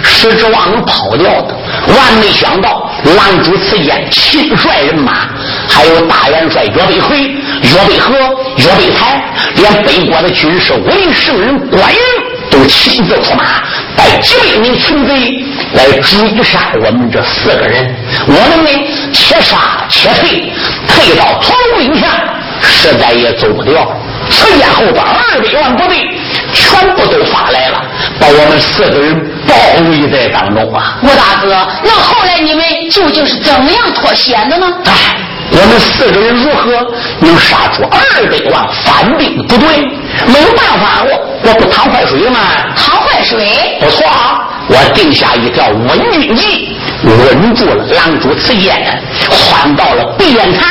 [0.03, 1.55] 实指望能跑掉的，
[1.87, 5.29] 万没想到狼主此间亲率人马，
[5.67, 8.15] 还有大元帅岳飞奎、岳北河、
[8.57, 9.23] 岳北才，
[9.55, 11.97] 连北国的军事武林圣人关羽
[12.49, 13.43] 都亲自出马，
[13.95, 17.95] 带几百名群贼来追杀我们这四个人。
[18.25, 18.69] 我们呢，
[19.11, 20.51] 且杀且退，
[20.87, 22.07] 退到屠龙岭下，
[22.61, 23.91] 实在也走不掉。
[24.29, 25.97] 此间后边二百万部队
[26.51, 27.81] 全部都发来了，
[28.19, 29.15] 把我们四个人
[29.47, 29.55] 包
[29.89, 30.97] 围在当中啊！
[31.01, 34.67] 吴大哥，那后来你们究竟是怎么样脱险的呢？
[34.85, 34.91] 哎，
[35.49, 36.71] 我们四个人如何
[37.19, 39.67] 能杀出二百万反兵部队？
[40.27, 42.39] 没有办法，我我不淌坏水吗？
[42.75, 43.77] 淌坏水？
[43.79, 50.67] 不错啊，我定下一条稳军计，稳住了狼主此间，换到了碧眼潭、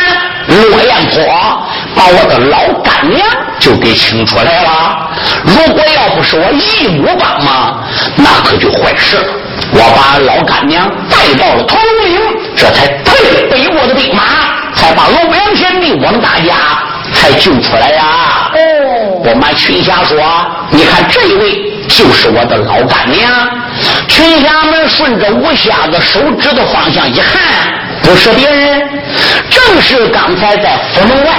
[0.46, 3.26] 落雁坡，把我的老干娘
[3.58, 5.08] 就给请出来了。
[5.44, 7.82] 如果要不是我义母帮忙，
[8.16, 9.24] 那可就坏事了。
[9.72, 12.20] 我把老干娘带到了铜龙岭，
[12.54, 14.22] 这才退北国的兵马，
[14.76, 16.54] 才把欧阳贤弟我们大家
[17.12, 18.50] 才救出来呀。
[18.54, 20.16] 哦，我们群侠说
[20.70, 23.30] ：“你看这一位就是我的老干娘。”
[24.08, 27.42] 群侠们顺着吴瞎子手指的方向一看，
[28.02, 28.80] 不是别人，
[29.50, 31.32] 正是刚才在府门外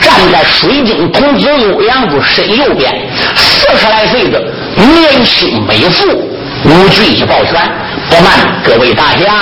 [0.00, 2.92] 站在水晶童子欧阳柱身右边
[3.34, 4.40] 四十来岁的
[4.76, 6.06] 年轻美妇
[6.64, 7.60] 吴俊一抱拳。
[8.10, 8.30] 不瞒
[8.64, 9.32] 各位大侠，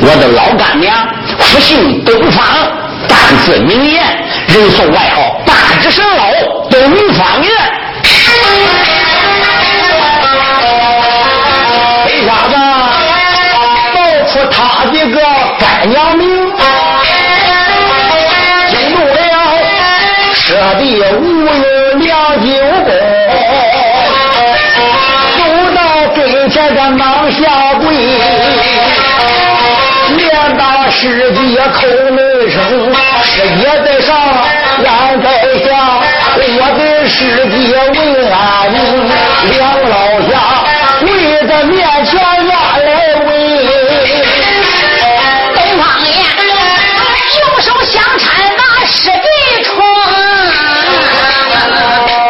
[0.00, 1.08] 我的老干娘，
[1.38, 2.44] 复姓东方，
[3.08, 4.02] 单字名言，
[4.46, 6.30] 人送外号半只生老
[6.70, 6.80] 东
[7.14, 7.50] 方人。
[12.06, 12.54] 为啥子
[13.52, 13.56] 道
[14.28, 15.16] 出他的个
[15.58, 16.28] 干娘名，
[18.70, 19.12] 引动了
[20.34, 21.31] 舍弟无。
[30.92, 31.80] 师姐口
[32.10, 32.20] 内
[32.50, 32.56] 声，
[33.24, 34.10] 师姐在上，
[34.84, 35.26] 俺在
[35.64, 35.66] 下，
[36.36, 37.16] 我的师
[37.48, 37.76] 弟问
[38.30, 38.36] 安
[38.72, 38.76] 宁，
[39.50, 39.92] 两老
[40.28, 40.30] 下
[41.00, 41.04] 跪
[41.48, 41.74] 在面
[42.04, 42.86] 前压来
[43.24, 43.28] 问，
[45.54, 46.06] 东方爷
[47.38, 48.22] 右手相搀
[48.56, 49.26] 把师弟
[49.64, 49.72] 冲，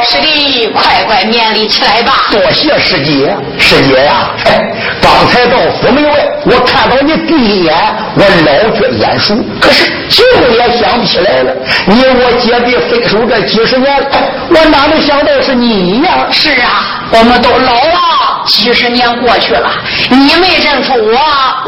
[0.08, 2.12] 师弟快快勉励起来吧。
[2.30, 7.74] 多谢师姐，师姐呀，哎，刚才到府门外，我看到你第一眼，
[8.16, 10.24] 我老觉眼熟，可是就
[10.54, 11.52] 也想不起来了。
[11.86, 13.94] 你我姐弟分手这几十年，
[14.50, 16.26] 我哪能想到是你呀？
[16.30, 18.11] 是啊，我们都老了，
[18.46, 19.70] 几十年过去了，
[20.10, 21.18] 你没认出我，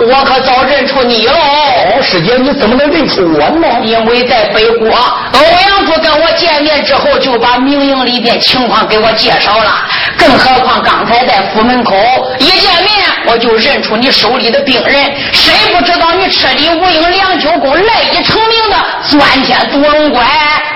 [0.06, 1.32] 我可早认出你喽。
[1.32, 3.68] 哦，师姐，你怎么能认出我呢？
[3.82, 9.84] 因为在北国，欧阳府跟我见面之后，就把明营里边情况给我介绍了。
[10.16, 11.94] 更何况刚才在府门口
[12.38, 12.88] 一见面，
[13.26, 15.12] 我就认出你手里的病人。
[15.32, 18.76] 谁不知道你车里无影梁九宫赖以成名的
[19.08, 20.24] 钻天独龙怪？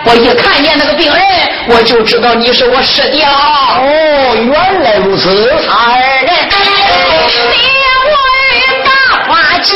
[0.04, 1.20] 我一看见那个病人，
[1.68, 3.28] 我就知道你是我师弟了。
[3.28, 5.28] 哦，原来如此。
[5.68, 6.28] 二人
[7.50, 7.56] 你
[8.08, 8.12] 我
[8.84, 8.90] 大
[9.26, 9.74] 花家，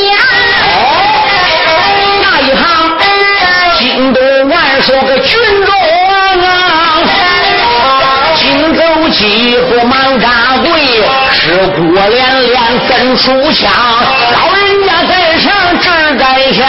[2.22, 2.64] 那一行
[3.78, 5.70] 惊动万寿个群众
[6.14, 6.46] 啊，
[8.36, 10.70] 惊走几户忙扎跪，
[11.32, 12.56] 尸骨连连
[12.88, 13.70] 真出枪，
[14.32, 16.60] 老人家在上侄在下，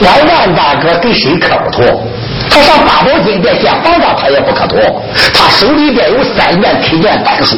[0.00, 1.84] 老万大哥跟谁可不妥？
[2.50, 4.78] 他上八宝金殿见皇上，他也不可妥。
[5.34, 7.56] 他手里边有三件推荐单书。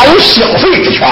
[0.00, 1.06] 他有消费之权，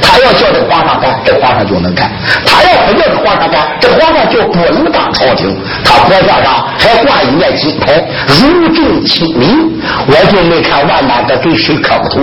[0.00, 2.08] 他要叫这皇上干，这皇上就能干；
[2.46, 5.54] 他要不叫这皇上干，这皇上就不能当朝廷。
[5.84, 8.02] 他脖子上还挂一面金牌，
[8.40, 9.68] 如正亲民。
[10.06, 12.20] 我就没看万大哥给谁磕过头。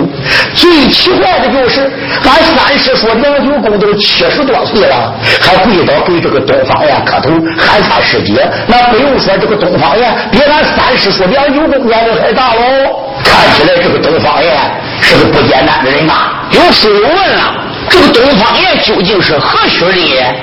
[0.54, 1.88] 最奇怪的就是，
[2.24, 8.44] 俺三师说梁九公都七十多岁了，还跪倒给这个东方燕磕头，喊他师姐。
[8.66, 13.04] 那不用说，这个东方燕比俺三师说梁九公年龄还大喽。
[13.22, 14.52] 看起来这个东方燕
[15.00, 16.34] 是个不简单的人呐。
[16.50, 17.54] 有书友问了，
[17.90, 20.34] 这个东方燕究竟是何许人也？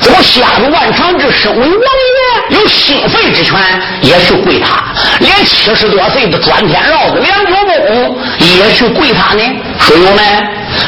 [0.00, 3.58] 怎么下入万长之身为王爷，有兴废之权，
[4.02, 4.68] 也去跪他；
[5.20, 7.52] 连七十多岁的钻天老子梁九
[7.86, 9.42] 公也去跪他呢？
[9.78, 10.18] 书友们，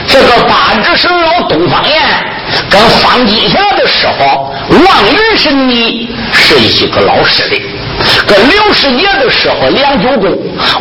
[0.06, 2.00] 这个八指神老东方燕
[2.70, 4.24] 跟方金霞的师傅
[4.70, 7.69] 王云神尼是一个老师的。
[8.26, 10.30] 跟刘师爷的师傅梁九公，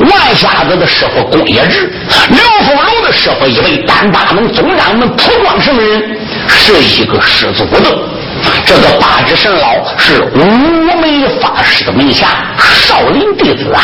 [0.07, 1.91] 万瞎子的师傅龚业志，
[2.29, 6.17] 刘凤楼的师傅一位单八门总掌门蒲光什么人，
[6.47, 7.97] 是一个师祖的。
[8.65, 12.27] 这个八指神老是五眉法师的门下
[12.61, 13.81] 少林弟子啊。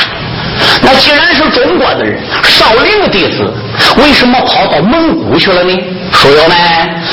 [0.81, 3.51] 那既然是中国的人，少林的弟子，
[3.97, 5.77] 为什么跑到蒙古去了呢？
[6.13, 6.57] 书友们，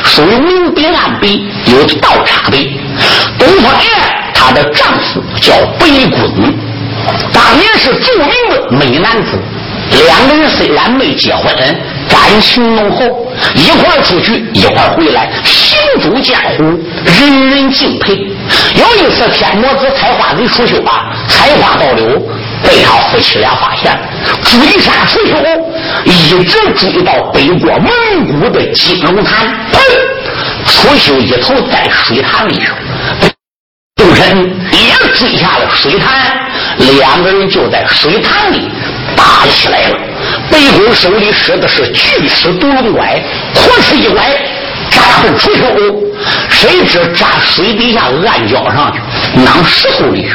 [0.04, 2.60] 属于明比暗比，有道差别。
[3.38, 4.21] 东方燕。
[4.44, 6.20] 她的丈夫叫北滚
[7.32, 9.38] 当年是著名的美男子。
[10.08, 11.54] 两个人虽然没结婚，
[12.08, 16.64] 感情浓厚，一块出去，一块回来，行走江湖，
[17.04, 18.14] 人人敬佩。
[18.74, 22.18] 有一次，天魔子采花贼楚修啊，采花盗柳，
[22.64, 23.96] 被他夫妻俩发现，
[24.42, 25.36] 追杀楚修，
[26.04, 29.78] 一直追到北国蒙古的金龙潭，砰！
[30.64, 32.74] 楚修一头在水潭里头。
[34.02, 34.36] 周身
[34.72, 36.36] 也追下了水潭，
[36.98, 38.68] 两个人就在水潭里
[39.16, 39.96] 打起来了。
[40.50, 43.22] 北宫手里使的是巨石独龙拐，
[43.54, 44.20] 活是一拐
[44.90, 45.64] 扎奔楚修，
[46.48, 50.30] 谁知扎水底下暗礁上去，囊石头里去，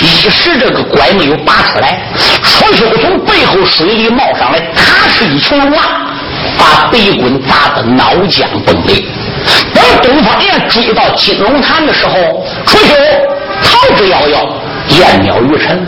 [0.00, 2.00] 一时这个拐没有拔出来，
[2.44, 5.82] 楚修从背后水里冒上来，咔哧一群浪，
[6.56, 9.04] 把北滚砸得脑浆崩裂。
[9.74, 12.94] 等东方燕追到金龙潭的时候，楚修
[13.62, 14.48] 逃之夭夭，
[14.98, 15.86] 烟渺于尘。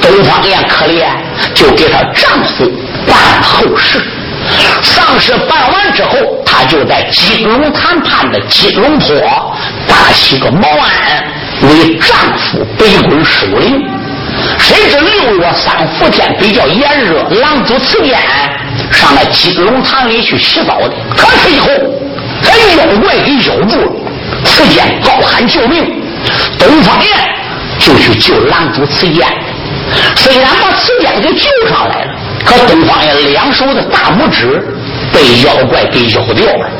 [0.00, 1.08] 东方燕可怜，
[1.54, 2.70] 就给她丈夫
[3.06, 4.00] 办后事。
[4.82, 9.54] 丧事办完之后，她就在金龙潭畔的金龙坡
[9.86, 11.24] 搭起个茅案，
[11.62, 13.86] 为丈夫北归守灵。
[14.58, 18.18] 谁知六月三伏天比较炎热，狼主刺间
[18.90, 21.68] 上那金龙潭里去洗澡的，可是以后。
[22.42, 23.92] 被妖怪给咬住了，
[24.46, 25.84] 刺间高喊救命，
[26.58, 27.10] 东方燕
[27.78, 29.28] 就去救狼主慈剑。
[30.16, 34.58] 虽然把刺剑给救上来了，可东方燕两手的大拇指
[35.12, 36.70] 被妖怪给咬掉了。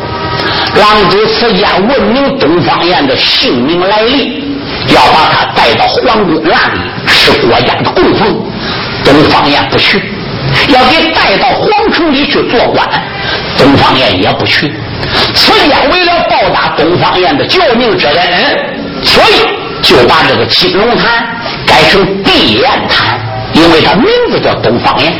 [0.76, 4.44] 狼主此间问明东方燕的姓名来历，
[4.88, 8.40] 要把他带到皇宫那里是国家的供奉。
[9.02, 9.98] 东方燕不去，
[10.68, 12.86] 要给带到皇城里去做官。
[13.56, 14.72] 东方燕也不去。
[15.34, 18.18] 此间为了报答东方燕的救命之恩，
[19.02, 19.48] 所以
[19.82, 21.26] 就把这个金龙潭
[21.66, 23.18] 改成碧岩潭，
[23.54, 25.12] 因为他名字叫东方燕。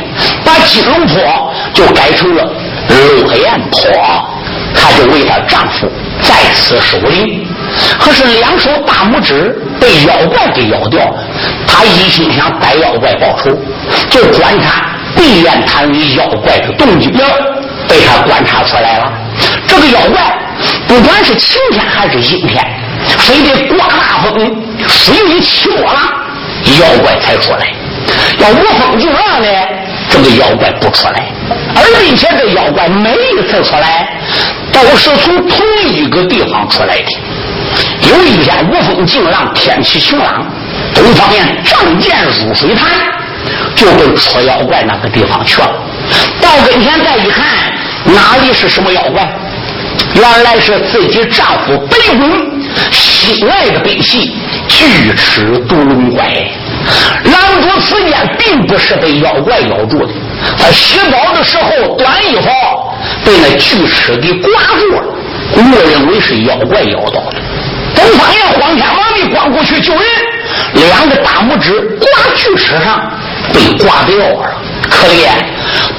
[0.45, 4.29] 把金龙坡就改成了落雁坡，
[4.73, 5.89] 她就为她丈夫
[6.21, 7.47] 再次守灵。
[7.99, 11.23] 可是两手大拇指被妖怪给咬掉了，
[11.65, 13.49] 他一心想逮妖怪报仇，
[14.09, 17.11] 就观察碧岩潭里妖怪的动静，
[17.87, 19.13] 被他观察出来了。
[19.67, 20.21] 这个妖怪
[20.85, 22.61] 不管是晴天还是阴天，
[23.17, 24.51] 非得刮大风、
[24.87, 25.95] 水雨起波浪，
[26.81, 27.73] 妖怪才出来。
[28.39, 29.47] 要无风无浪呢，
[30.09, 31.31] 这个妖怪不出来。
[31.73, 34.09] 而并且这妖怪每一次出来，
[34.73, 37.11] 都是从同一个地方出来的。
[38.09, 40.45] 有一天无风静浪，天气晴朗，
[40.93, 42.89] 东方燕仗剑入水潭，
[43.75, 45.71] 就奔出妖怪那个地方去了。
[46.41, 47.45] 到跟前再一看，
[48.05, 49.27] 哪里是什么妖怪？
[50.13, 52.61] 原来是自己丈夫白云
[52.91, 54.33] 心爱的北戏
[54.67, 56.25] 巨齿毒龙怪。
[57.25, 60.13] 狼主此剑并不是被妖怪咬住的，
[60.57, 62.49] 他洗澡的时候短衣服
[63.23, 65.03] 被那巨齿给刮住了，
[65.57, 67.33] 误认为是妖怪咬到的。
[67.93, 70.03] 东方燕慌天忙地光过去救人，
[70.73, 73.11] 两个大拇指刮锯齿上
[73.53, 74.49] 被刮掉了，
[74.89, 75.29] 可怜。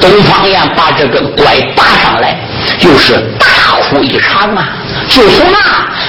[0.01, 2.37] 东方燕把这个怪拔上来，
[2.81, 3.47] 又是大
[3.93, 4.70] 不一场啊！
[5.07, 5.59] 就从那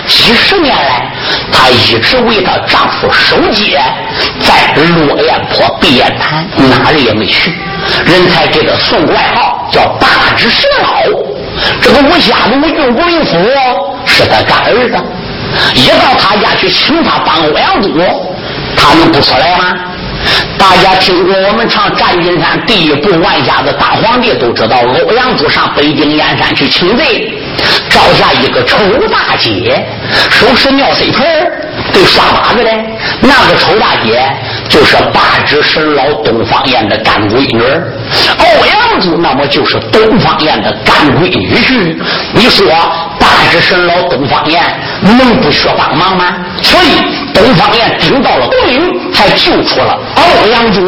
[0.08, 1.12] 几十年来，
[1.52, 3.80] 她一直为她丈夫守节，
[4.40, 7.54] 在落雁坡碧雁潭哪里也没去，
[8.06, 10.08] 人才给她送外号叫八
[10.38, 10.88] 指蛇老。
[11.82, 13.38] 这个吴瞎子吴郡国林夫
[14.06, 14.96] 是他干儿子。
[15.76, 17.90] 一到他家去请他当欧阳祖，
[18.76, 19.76] 他能不出来吗？
[20.58, 27.32] 大家听过我们唱战金山第一部《万家子大皇帝》，都知道欧阳祖上北京燕山去请贼，
[27.90, 28.78] 招下一个丑
[29.10, 29.86] 大姐，
[30.30, 31.26] 收拾尿水盆
[31.92, 32.72] 对刷马子的。
[33.22, 34.22] 那个丑大姐
[34.68, 37.62] 就是八指神老东方燕的干闺女，
[38.40, 41.96] 欧阳祖那么就是东方燕的干闺女婿。
[42.34, 42.68] 你说
[43.20, 44.62] 八指神老东方燕
[45.02, 46.38] 能不需帮忙吗？
[46.62, 47.24] 所以。
[47.34, 50.88] 东方燕顶到了东陵，才救出了欧阳祖。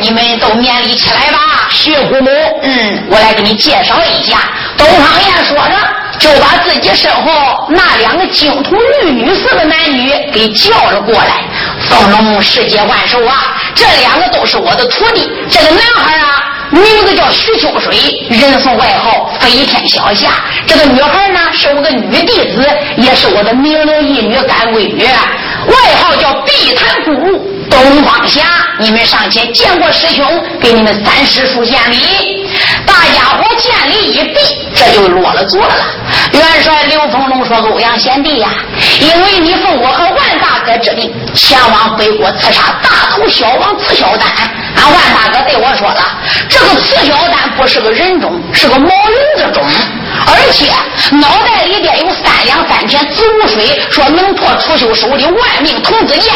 [0.00, 2.30] 你们都勉励起来吧，谢姑母。
[2.62, 4.38] 嗯，我来给你介绍一下，
[4.76, 5.74] 东方燕说着，
[6.18, 11.44] 就把自己身后那两个金童玉女似的男女给叫了过来。
[11.80, 15.30] 凤龙世界万寿啊，这两个都是我的徒弟。
[15.50, 20.30] 这个男孩啊，名字叫徐秋水，人送外号飞天小侠。
[20.66, 22.66] 这个女孩呢，是我的女弟子，
[22.96, 27.53] 也是我的名流一女干闺女，外号叫碧潭姑。
[27.74, 28.42] 东方侠，
[28.78, 30.24] 你们上前见过师兄，
[30.60, 32.48] 给你们三师叔见礼。
[32.86, 35.74] 大家伙见礼一毕，这就落了座了。
[36.32, 38.48] 元帅刘丰龙说：“欧阳贤弟呀，
[39.00, 44.28] 因为你奉我和万大哥之命，前往北国刺杀大头小王刺小丹。
[44.76, 46.02] 俺万大哥对我说了，
[46.48, 49.64] 这个刺小丹不是个人种，是个毛驴子种，
[50.26, 50.72] 而且
[51.16, 56.32] 脑袋里边有三两三钱子午水，说能破楚秀手里万命童子剑。”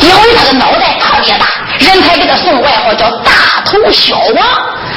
[0.00, 1.46] 因为他的脑袋特别大，
[1.78, 3.32] 人才给他送外号叫大
[3.64, 4.46] 头小王。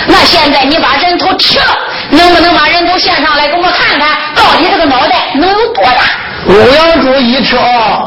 [0.07, 1.77] 那现在你把人头提了，
[2.09, 6.01] 能不能把人头献上来，给我看看，到底这个脑袋能有多大？
[6.47, 7.57] 欧阳柱一听，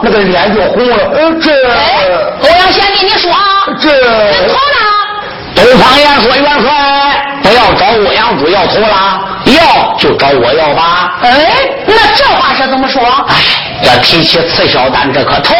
[0.02, 0.96] 那个脸就红了。
[1.14, 1.52] 呃，这
[2.42, 3.30] 欧阳贤弟，你说
[3.80, 4.58] 这人头呢？
[5.54, 6.68] 东方言说元帅
[7.44, 11.16] 不要找欧阳柱要头了，要就找我要吧。
[11.22, 11.30] 哎，
[11.83, 11.83] 那
[12.16, 13.02] 这话是怎么说？
[13.28, 13.34] 哎，
[13.82, 15.54] 要提起刺小丹这颗头，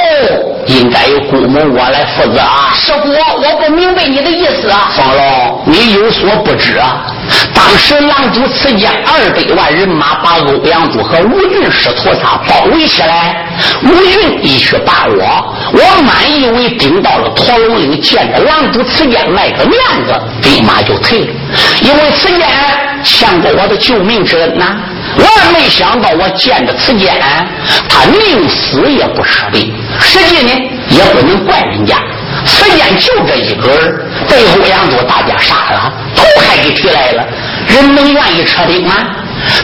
[0.67, 2.73] 应该由姑母我来负责啊。
[2.75, 4.91] 师傅，我不明白你的意思啊。
[4.97, 7.07] 方老，你有所不知啊。
[7.55, 13.47] 当时狼主此间二百万人马把欧阳柱和吴俊师徒仨包围起来，
[13.83, 21.35] 吴俊一去把我，我满以为顶到了驼龙岭，见着狼主刺剑卖个面子，立马就退了，
[21.83, 22.47] 因为此间
[23.03, 24.77] 欠过我的救命之恩呐。
[25.17, 27.15] 我也没想到，我见着此间，
[27.89, 30.53] 他宁死也不舍得，实际呢
[30.89, 31.97] 也不能怪人家。
[32.45, 33.95] 此间就这一个人，
[34.29, 37.25] 被欧阳柱大家杀了，头还给提来了，
[37.69, 38.95] 人能愿意撤兵吗？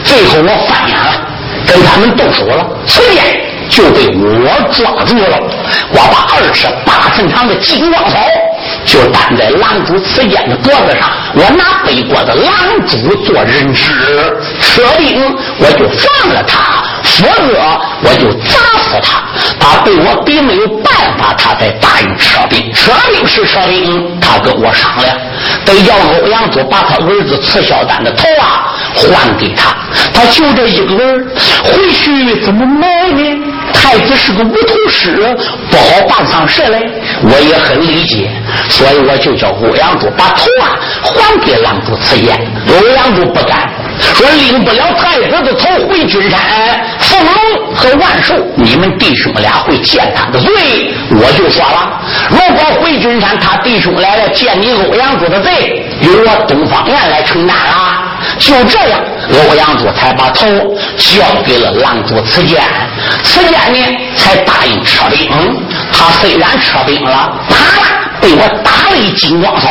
[0.03, 1.27] 最后我翻眼了，
[1.67, 3.23] 跟他们动手了，此间
[3.69, 5.37] 就被我抓住了。
[5.91, 8.17] 我把二尺八寸长的金光草
[8.85, 12.53] 就担在狼主此间的脖子上，我拿背锅的狼
[12.87, 13.91] 主做人质，
[14.59, 15.21] 撤兵
[15.59, 16.81] 我就放了他。
[17.03, 17.59] 否则
[18.03, 19.21] 我就砸死他。
[19.59, 22.71] 他对我逼没有办法，他才答应撤兵。
[22.73, 25.15] 撤兵是撤兵，他跟我商量，
[25.65, 29.75] 得要欧阳柱把他儿子刺小丹的头啊还给他。
[30.13, 31.27] 他就这一个儿，
[31.63, 33.50] 回去怎么卖呢？
[33.71, 35.35] 太子是个无头尸，
[35.69, 36.89] 不好办丧事嘞。
[37.23, 38.29] 我也很理解，
[38.69, 42.37] 所以我就叫欧阳柱把头啊还给狼主此言。
[42.67, 43.69] 欧阳柱不干，
[43.99, 46.39] 说领不了太子的头回君山。
[46.99, 50.93] 凤龙和万寿，你们弟兄俩会见他的罪。
[51.11, 57.90] 我就说了，如果回君山，他弟兄来了见你欧阳柱的罪，由我东方院来承担了。
[58.39, 58.99] 就这样，
[59.29, 60.45] 欧阳柱才把头
[60.97, 62.61] 交给了狼主此间，
[63.23, 65.29] 此间呢才答应撤兵。
[65.91, 67.87] 他虽然撤兵了，啪啦
[68.21, 69.69] 被我打了一金光草，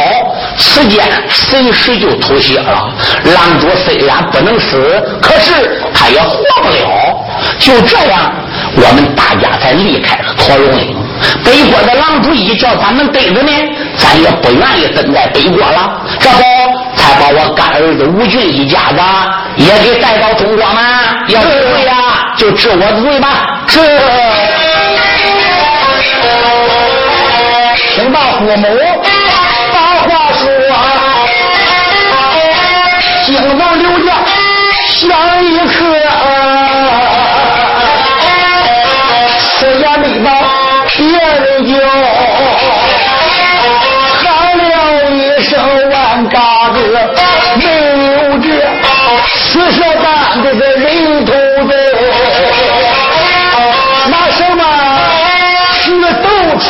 [0.56, 2.92] 此间随时就吐血了。
[3.24, 7.26] 狼主虽然不能死，可是他也活不了。
[7.58, 8.32] 就这样，
[8.74, 10.96] 我们大家才离开了驼龙岭。
[11.44, 13.52] 北国的狼主一叫咱们逮着呢，
[13.96, 16.00] 咱也不愿意等在北国了。
[16.18, 16.42] 这不，
[16.96, 19.00] 才把我干儿子吴俊一家子
[19.56, 20.80] 也给带到中国吗？
[21.28, 21.94] 要不会呀，
[22.36, 23.60] 就治我的罪吧。
[23.66, 23.80] 治。
[27.94, 28.66] 听到父母
[29.72, 30.42] 把话说，
[33.24, 34.08] 心中留下
[34.88, 35.08] 想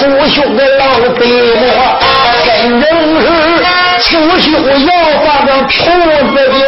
[0.00, 0.82] 斗出兄的老
[1.18, 1.98] 贼么？
[2.46, 2.84] 真正
[3.20, 4.08] 是出
[4.40, 4.50] 兄
[4.86, 4.90] 要
[5.22, 5.76] 把个兔
[6.28, 6.64] 子的，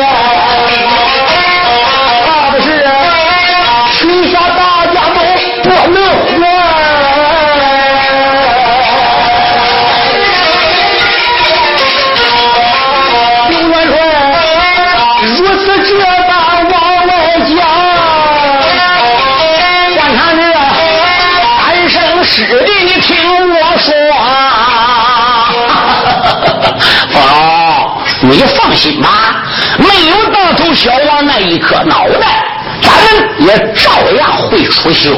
[28.46, 29.44] 放心吧，
[29.78, 32.44] 没有到头小王那一颗脑袋，
[32.80, 35.10] 咱们也照样会出修。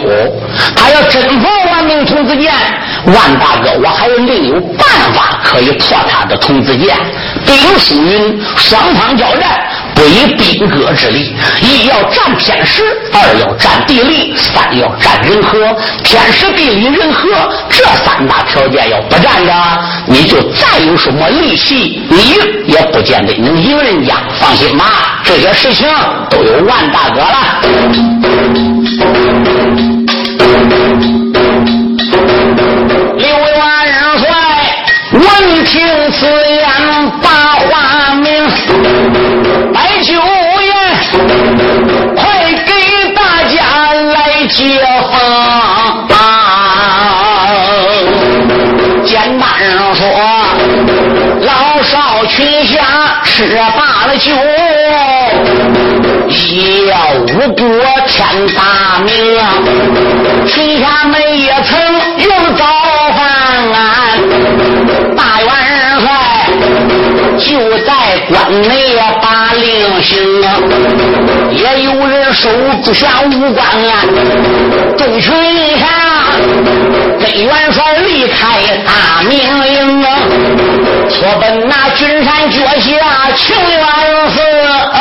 [0.76, 2.52] 他要真破万能童子剑，
[3.06, 6.96] 万大哥，我还有另有办法可以破他的童子剑。
[7.44, 9.60] 兵书云：双方交战，
[9.94, 12.82] 不以兵戈之力，亦要占天时，
[13.14, 15.58] 二要占地利，三要占人和。
[16.02, 17.28] 天时地利人和
[17.70, 19.52] 这三大条件要不占着，
[20.06, 22.36] 你就再有什么利息，你
[22.66, 24.14] 也不见得能赢人家。
[24.40, 25.88] 放心吧，这些事情
[26.28, 27.60] 都有万大哥了。
[33.16, 33.58] 刘元
[34.18, 34.28] 帅
[35.12, 36.66] 闻听此言，
[37.22, 38.24] 把话明，
[44.54, 45.10] 接风。
[49.04, 49.48] 简单
[49.94, 50.00] 说，
[51.40, 54.32] 老少群下吃罢了酒，
[56.28, 57.64] 一要无国
[58.06, 58.24] 天
[58.54, 58.60] 大
[59.00, 59.12] 名，
[60.46, 61.76] 群下们也曾
[62.18, 62.64] 用早
[63.16, 63.18] 饭。
[65.16, 65.48] 大元
[66.00, 66.06] 帅
[67.38, 67.46] 就
[67.84, 67.88] 在
[68.28, 68.32] 关
[68.62, 68.72] 内
[70.02, 70.46] 行啊，
[71.50, 72.48] 也有人收
[72.84, 74.04] 不下武官啊，
[74.96, 75.32] 众群
[75.78, 75.82] 下
[77.20, 78.38] 跟元帅离开
[78.84, 80.06] 大明营啊，
[81.08, 83.84] 说奔那君山脚下庆元
[84.30, 84.36] 寺
[84.92, 84.98] 啊，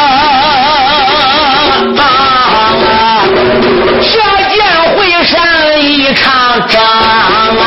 [4.01, 4.11] 下
[4.49, 4.53] 见
[4.95, 5.34] 会山
[5.82, 6.24] 一场
[6.67, 7.63] 仗啊，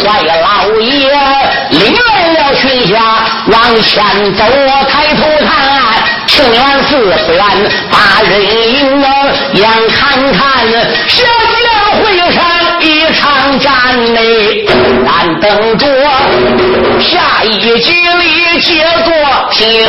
[0.00, 0.02] 帅
[0.42, 0.44] 老
[0.80, 0.90] 爷
[1.70, 1.96] 领
[2.64, 2.94] 来了群侠
[3.46, 4.02] 往前
[4.34, 5.52] 走，我抬头看。
[6.26, 7.46] 庆元寺虽然
[7.90, 9.00] 把人迎，
[9.52, 10.42] 眼看看
[11.06, 11.22] 小
[11.62, 11.66] 将
[12.00, 12.42] 会上
[12.80, 13.70] 一场战
[14.14, 14.64] 内，
[15.06, 15.86] 但等着
[16.98, 19.12] 下一局里接着
[19.50, 19.86] 听。